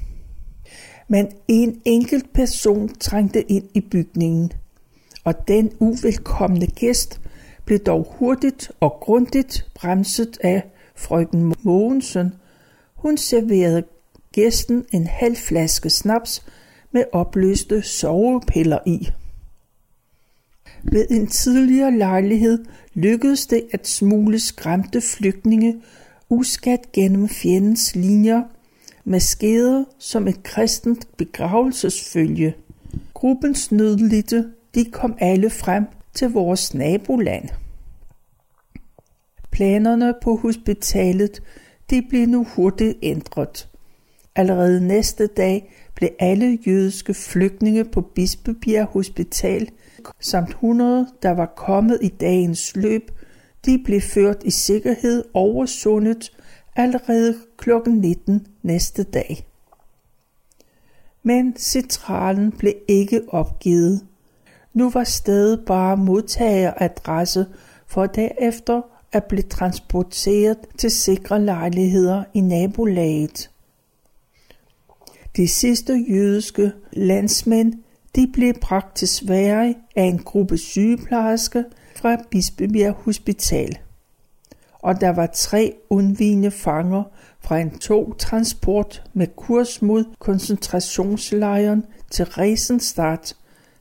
Men 1.08 1.28
en 1.48 1.82
enkelt 1.86 2.34
person 2.34 2.90
trængte 2.90 3.52
ind 3.52 3.70
i 3.74 3.82
bygningen, 3.82 4.52
og 5.24 5.48
den 5.48 5.72
uvelkomne 5.80 6.68
gæst 6.68 7.22
blev 7.66 7.80
dog 7.80 8.16
hurtigt 8.20 8.72
og 8.80 8.98
grundigt 9.02 9.70
bremset 9.76 10.38
af 10.44 10.64
frøken 10.96 11.56
Mogensen. 11.62 12.34
Hun 12.96 13.18
serverede 13.18 13.84
gæsten 14.32 14.86
en 14.92 15.08
halv 15.08 15.36
flaske 15.36 15.90
snaps 15.90 16.46
med 16.92 17.04
opløste 17.14 17.82
sovepiller 17.82 18.80
i. 18.86 19.08
Ved 20.84 21.08
en 21.10 21.28
tidligere 21.28 21.98
lejlighed 21.98 22.66
lykkedes 22.94 23.48
det 23.48 23.64
at 23.72 23.88
smule 23.88 24.40
skræmte 24.40 25.02
flygtninge 25.02 25.82
uskat 26.30 26.92
gennem 26.92 27.30
fjendens 27.30 27.96
linjer, 27.96 28.44
maskeret 29.06 29.86
som 30.00 30.28
et 30.28 30.44
kristent 30.44 31.08
begravelsesfølge. 31.18 32.56
Gruppens 33.14 33.72
nødlidte, 33.72 34.46
de 34.76 34.86
kom 34.86 35.16
alle 35.20 35.50
frem 35.50 35.86
til 36.14 36.30
vores 36.30 36.74
naboland. 36.74 37.50
Planerne 39.52 40.14
på 40.22 40.36
hospitalet, 40.36 41.44
de 41.90 42.02
blev 42.10 42.28
nu 42.28 42.44
hurtigt 42.44 42.98
ændret. 43.02 43.70
Allerede 44.36 44.88
næste 44.88 45.28
dag 45.28 45.74
blev 45.96 46.10
alle 46.20 46.60
jødiske 46.68 47.14
flygtninge 47.14 47.86
på 47.86 48.02
Bispebjerg 48.02 48.86
Hospital 48.86 49.70
samt 50.20 50.50
100, 50.50 51.08
der 51.22 51.32
var 51.32 51.54
kommet 51.56 52.00
i 52.02 52.08
dagens 52.08 52.76
løb, 52.76 53.12
de 53.66 53.82
blev 53.86 54.02
ført 54.02 54.38
i 54.44 54.52
sikkerhed 54.52 55.24
over 55.34 55.66
sundet 55.66 56.32
allerede 56.76 57.36
kl. 57.58 57.70
19 57.88 58.48
næste 58.62 59.04
dag. 59.04 59.48
Men 61.24 61.56
centralen 61.58 62.52
blev 62.52 62.74
ikke 62.88 63.22
opgivet. 63.28 64.06
Nu 64.74 64.90
var 64.90 65.04
stedet 65.04 65.64
bare 65.66 65.98
modtageradresse 65.98 67.46
for 67.88 68.06
derefter 68.06 68.82
at 69.12 69.24
blive 69.24 69.42
transporteret 69.42 70.58
til 70.78 70.92
sikre 70.92 71.42
lejligheder 71.42 72.24
i 72.34 72.40
nabolaget. 72.40 73.53
De 75.38 75.48
sidste 75.48 76.06
jødiske 76.10 76.72
landsmænd 76.92 77.74
De 78.16 78.28
blev 78.34 78.54
bragt 78.62 78.96
til 78.96 79.08
Sverige 79.08 79.76
af 79.96 80.04
en 80.04 80.20
gruppe 80.20 80.58
sygeplejersker 80.58 81.64
fra 81.96 82.18
Bispebjerg 82.32 82.94
Hospital. 82.94 83.78
Og 84.74 85.02
der 85.02 85.10
var 85.10 85.30
tre 85.34 85.74
undvigende 85.90 86.52
fanger 86.52 87.04
fra 87.42 87.60
en 87.60 87.80
togtransport 87.80 89.04
med 89.14 89.28
kurs 89.36 89.82
mod 89.82 90.06
koncentrationslejren 90.20 91.86
til 92.12 92.26
Resenstadt, 92.26 93.36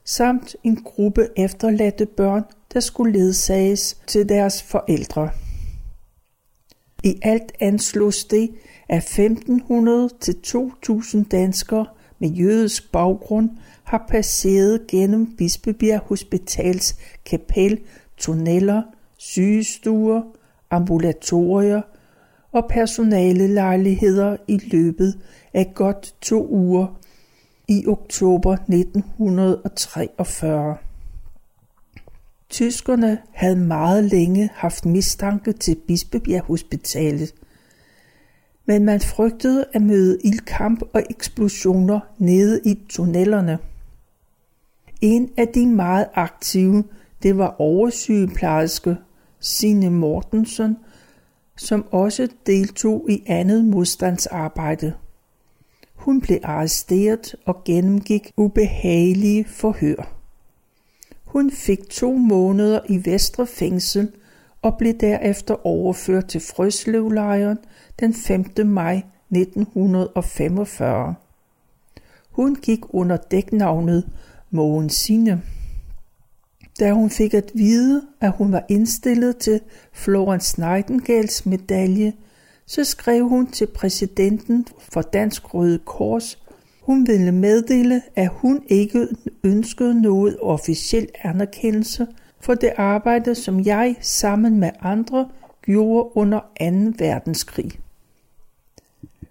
samt 0.04 0.56
en 0.64 0.82
gruppe 0.82 1.28
efterladte 1.36 2.06
børn, 2.06 2.42
der 2.74 2.80
skulle 2.80 3.12
ledsages 3.12 3.96
til 4.06 4.28
deres 4.28 4.62
forældre. 4.62 5.30
I 7.02 7.18
alt 7.22 7.52
anslås 7.60 8.24
det, 8.24 8.50
at 8.88 8.98
1500 8.98 10.08
til 10.20 10.40
2000 10.40 11.24
danskere 11.24 11.86
med 12.18 12.28
jødisk 12.28 12.92
baggrund 12.92 13.50
har 13.84 14.04
passeret 14.08 14.86
gennem 14.86 15.36
Bispebjerg 15.36 16.00
Hospitals 16.00 16.96
kapel, 17.24 17.78
tunneller, 18.16 18.82
sygestuer, 19.16 20.22
ambulatorier 20.70 21.82
og 22.52 22.66
personalelejligheder 22.70 24.36
i 24.48 24.60
løbet 24.72 25.18
af 25.54 25.72
godt 25.74 26.14
to 26.20 26.48
uger 26.50 26.86
i 27.68 27.86
oktober 27.86 28.52
1943. 28.52 30.76
Tyskerne 32.52 33.18
havde 33.30 33.56
meget 33.56 34.04
længe 34.04 34.50
haft 34.54 34.86
mistanke 34.86 35.52
til 35.52 35.76
Bispebjerg 35.86 36.44
Hospitalet, 36.44 37.34
men 38.66 38.84
man 38.84 39.00
frygtede 39.00 39.64
at 39.72 39.82
møde 39.82 40.18
ildkamp 40.24 40.82
og 40.94 41.02
eksplosioner 41.10 42.00
nede 42.18 42.60
i 42.64 42.78
tunnelerne. 42.88 43.58
En 45.00 45.30
af 45.36 45.48
de 45.48 45.66
meget 45.66 46.06
aktive, 46.14 46.84
det 47.22 47.38
var 47.38 47.56
oversygeplejerske 47.58 48.96
Signe 49.40 49.90
Mortensen, 49.90 50.76
som 51.56 51.86
også 51.90 52.28
deltog 52.46 53.06
i 53.10 53.22
andet 53.26 53.64
modstandsarbejde. 53.64 54.94
Hun 55.94 56.20
blev 56.20 56.38
arresteret 56.42 57.34
og 57.46 57.64
gennemgik 57.64 58.32
ubehagelige 58.36 59.44
forhør. 59.44 60.21
Hun 61.33 61.51
fik 61.51 61.88
to 61.90 62.12
måneder 62.12 62.81
i 62.88 63.11
Vestre 63.11 63.47
Fængsel 63.47 64.12
og 64.62 64.79
blev 64.79 64.95
derefter 64.95 65.66
overført 65.66 66.27
til 66.27 66.40
Frøslevlejren 66.40 67.59
den 68.01 68.14
5. 68.14 68.47
maj 68.66 69.03
1945. 69.31 71.14
Hun 72.31 72.57
gik 72.57 72.81
under 72.88 73.16
dæknavnet 73.16 74.09
Mogen 74.51 74.90
Sine. 74.90 75.42
Da 76.81 76.92
hun 76.92 77.11
fik 77.11 77.35
at 77.35 77.51
vide, 77.55 78.03
at 78.21 78.33
hun 78.33 78.53
var 78.53 78.64
indstillet 78.68 79.37
til 79.37 79.61
Florence 79.92 80.61
Nightingales 80.61 81.47
medalje, 81.47 82.12
så 82.66 82.85
skrev 82.85 83.29
hun 83.29 83.47
til 83.47 83.66
præsidenten 83.66 84.66
for 84.79 85.03
Dansk 85.03 85.55
Røde 85.55 85.79
Kors 85.79 86.41
hun 86.83 87.07
ville 87.07 87.33
meddele, 87.33 88.03
at 88.16 88.29
hun 88.29 88.62
ikke 88.68 89.09
ønskede 89.45 90.03
noget 90.03 90.37
officiel 90.40 91.09
anerkendelse 91.23 92.07
for 92.40 92.55
det 92.55 92.73
arbejde, 92.77 93.35
som 93.35 93.61
jeg 93.61 93.97
sammen 94.01 94.61
med 94.61 94.71
andre 94.81 95.29
gjorde 95.62 96.16
under 96.16 96.40
2. 96.40 97.05
verdenskrig. 97.05 97.71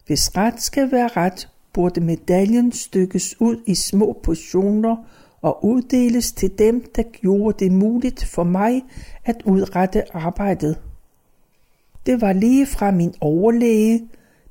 Hvis 0.05 0.37
ret 0.37 0.61
skal 0.61 0.91
være 0.91 1.07
ret, 1.07 1.49
burde 1.73 2.01
medaljen 2.01 2.71
stykkes 2.71 3.41
ud 3.41 3.57
i 3.65 3.75
små 3.75 4.19
portioner 4.23 4.95
og 5.41 5.65
uddeles 5.65 6.31
til 6.31 6.59
dem, 6.59 6.85
der 6.95 7.03
gjorde 7.03 7.65
det 7.65 7.71
muligt 7.71 8.25
for 8.25 8.43
mig 8.43 8.83
at 9.25 9.41
udrette 9.45 10.15
arbejdet. 10.15 10.81
Det 12.05 12.21
var 12.21 12.33
lige 12.33 12.65
fra 12.65 12.91
min 12.91 13.13
overlæge, 13.21 14.07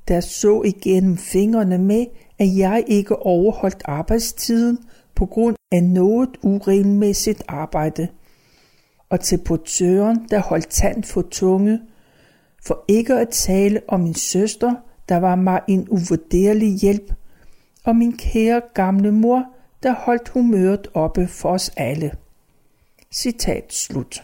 der 0.07 0.19
så 0.19 0.61
igennem 0.61 1.17
fingrene 1.17 1.77
med, 1.77 2.05
at 2.39 2.57
jeg 2.57 2.83
ikke 2.87 3.15
overholdt 3.15 3.81
arbejdstiden 3.85 4.79
på 5.15 5.25
grund 5.25 5.55
af 5.71 5.83
noget 5.83 6.29
uregelmæssigt 6.41 7.43
arbejde, 7.47 8.07
og 9.09 9.19
til 9.19 9.37
portøren, 9.37 10.27
der 10.29 10.39
holdt 10.39 10.67
tand 10.67 11.03
for 11.03 11.21
tunge, 11.21 11.79
for 12.65 12.85
ikke 12.87 13.13
at 13.13 13.29
tale 13.29 13.81
om 13.87 13.99
min 13.99 14.13
søster, 14.13 14.73
der 15.09 15.17
var 15.17 15.35
mig 15.35 15.61
en 15.67 15.87
uvurderlig 15.89 16.79
hjælp, 16.79 17.13
og 17.83 17.95
min 17.95 18.17
kære 18.17 18.61
gamle 18.73 19.11
mor, 19.11 19.45
der 19.83 19.93
holdt 19.93 20.29
humøret 20.29 20.87
oppe 20.93 21.27
for 21.27 21.49
os 21.49 21.71
alle. 21.77 22.11
Citat 23.13 23.73
slut. 23.73 24.23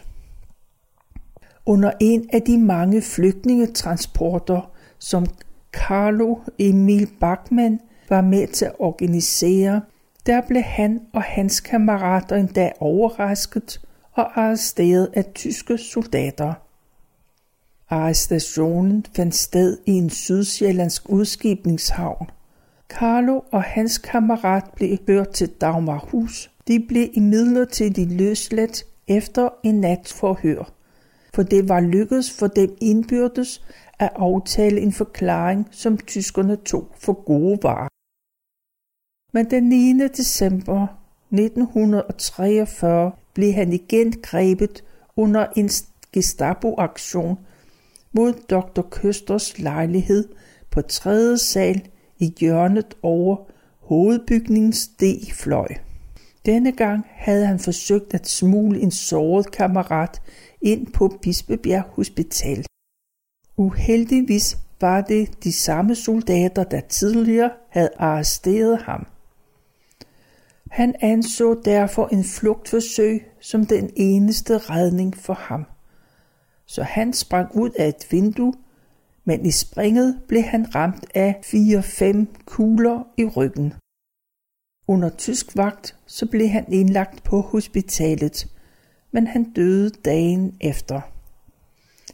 Under 1.66 1.92
en 2.00 2.28
af 2.32 2.42
de 2.42 2.58
mange 2.58 3.02
flygtningetransporter, 3.02 4.70
som 4.98 5.26
Carlo 5.72 6.36
Emil 6.58 7.08
Bachmann 7.20 7.80
var 8.08 8.20
med 8.20 8.46
til 8.46 8.64
at 8.64 8.74
organisere, 8.78 9.80
der 10.26 10.40
blev 10.48 10.62
han 10.62 11.00
og 11.12 11.22
hans 11.22 11.60
kammerater 11.60 12.36
en 12.36 12.46
dag 12.46 12.72
overrasket 12.80 13.80
og 14.12 14.40
arresteret 14.40 15.08
af 15.14 15.24
tyske 15.34 15.78
soldater. 15.78 16.54
Arrestationen 17.90 19.04
fandt 19.16 19.34
sted 19.34 19.78
i 19.86 19.92
en 19.92 20.10
sydsjællandsk 20.10 21.08
udskibningshavn. 21.08 22.30
Carlo 22.88 23.40
og 23.52 23.62
hans 23.62 23.98
kammerat 23.98 24.64
blev 24.76 24.98
hørt 25.06 25.28
til 25.28 25.48
Dagmarhus. 25.48 26.50
De 26.68 26.84
blev 26.88 27.08
imidlertid 27.12 27.90
løsladt 27.90 28.84
efter 29.08 29.48
en 29.62 29.80
nat 29.80 30.14
forhør, 30.16 30.72
for 31.34 31.42
det 31.42 31.68
var 31.68 31.80
lykkedes 31.80 32.32
for 32.38 32.46
dem 32.46 32.76
indbyrdes 32.80 33.64
at 33.98 34.10
aftale 34.16 34.80
en 34.80 34.92
forklaring, 34.92 35.68
som 35.70 35.98
tyskerne 35.98 36.56
tog 36.56 36.88
for 36.98 37.12
gode 37.12 37.58
varer. 37.62 37.88
Men 39.32 39.50
den 39.50 39.68
9. 39.68 40.08
december 40.08 40.86
1943 41.32 43.12
blev 43.34 43.52
han 43.52 43.72
igen 43.72 44.12
grebet 44.22 44.84
under 45.16 45.46
en 45.56 45.70
Gestapo-aktion 46.12 47.38
mod 48.12 48.32
Dr. 48.32 48.82
Køsters 48.90 49.58
lejlighed 49.58 50.28
på 50.70 50.82
3. 50.82 51.38
sal 51.38 51.88
i 52.18 52.34
hjørnet 52.40 52.96
over 53.02 53.36
hovedbygningens 53.80 54.88
D-fløj. 54.88 55.68
Denne 56.46 56.72
gang 56.72 57.06
havde 57.08 57.46
han 57.46 57.58
forsøgt 57.58 58.14
at 58.14 58.28
smule 58.28 58.80
en 58.80 58.90
såret 58.90 59.50
kammerat 59.50 60.22
ind 60.60 60.86
på 60.92 61.18
Bispebjerg 61.22 61.84
Hospital. 61.88 62.66
Uheldigvis 63.58 64.58
var 64.80 65.00
det 65.00 65.44
de 65.44 65.52
samme 65.52 65.94
soldater, 65.94 66.64
der 66.64 66.80
tidligere 66.80 67.50
havde 67.68 67.90
arresteret 67.96 68.82
ham. 68.82 69.06
Han 70.70 70.94
anså 71.00 71.60
derfor 71.64 72.06
en 72.06 72.24
flugtforsøg 72.24 73.26
som 73.40 73.66
den 73.66 73.90
eneste 73.96 74.58
redning 74.58 75.16
for 75.16 75.34
ham. 75.34 75.64
Så 76.66 76.82
han 76.82 77.12
sprang 77.12 77.56
ud 77.56 77.70
af 77.70 77.88
et 77.88 78.06
vindue, 78.10 78.54
men 79.24 79.46
i 79.46 79.50
springet 79.50 80.20
blev 80.28 80.42
han 80.42 80.74
ramt 80.74 81.06
af 81.14 81.40
4-5 81.44 82.26
kugler 82.44 83.06
i 83.16 83.24
ryggen. 83.24 83.74
Under 84.88 85.08
tysk 85.08 85.56
vagt 85.56 85.96
så 86.06 86.26
blev 86.26 86.48
han 86.48 86.72
indlagt 86.72 87.24
på 87.24 87.40
hospitalet, 87.40 88.46
men 89.12 89.26
han 89.26 89.52
døde 89.52 89.90
dagen 89.90 90.56
efter. 90.60 91.00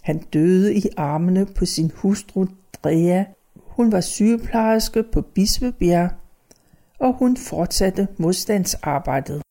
Han 0.04 0.18
døde 0.18 0.74
i 0.74 0.82
armene 0.96 1.46
på 1.46 1.66
sin 1.66 1.90
hustru 1.94 2.46
Drea. 2.84 3.24
Hun 3.56 3.92
var 3.92 4.00
sygeplejerske 4.00 5.02
på 5.12 5.20
Bispebjerg 5.20 6.10
og 6.98 7.16
hun 7.18 7.36
fortsatte 7.36 8.08
modstandsarbejdet. 8.18 9.42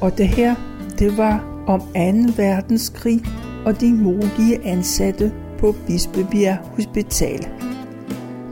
Og 0.00 0.18
det 0.18 0.28
her, 0.28 0.54
det 0.98 1.16
var 1.16 1.64
om 1.66 1.80
2. 1.80 1.92
verdenskrig 2.36 3.20
og 3.66 3.80
de 3.80 3.94
modige 3.94 4.64
ansatte 4.64 5.32
på 5.58 5.74
Bispebjerg 5.86 6.56
Hospital. 6.56 7.48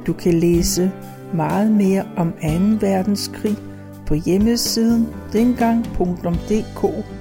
Du 0.07 0.13
kan 0.13 0.35
læse 0.35 0.93
meget 1.35 1.73
mere 1.73 2.05
om 2.17 2.33
2. 2.33 2.39
verdenskrig 2.87 3.57
på 4.07 4.15
hjemmesiden 4.15 5.09
dengang.dk 5.33 7.20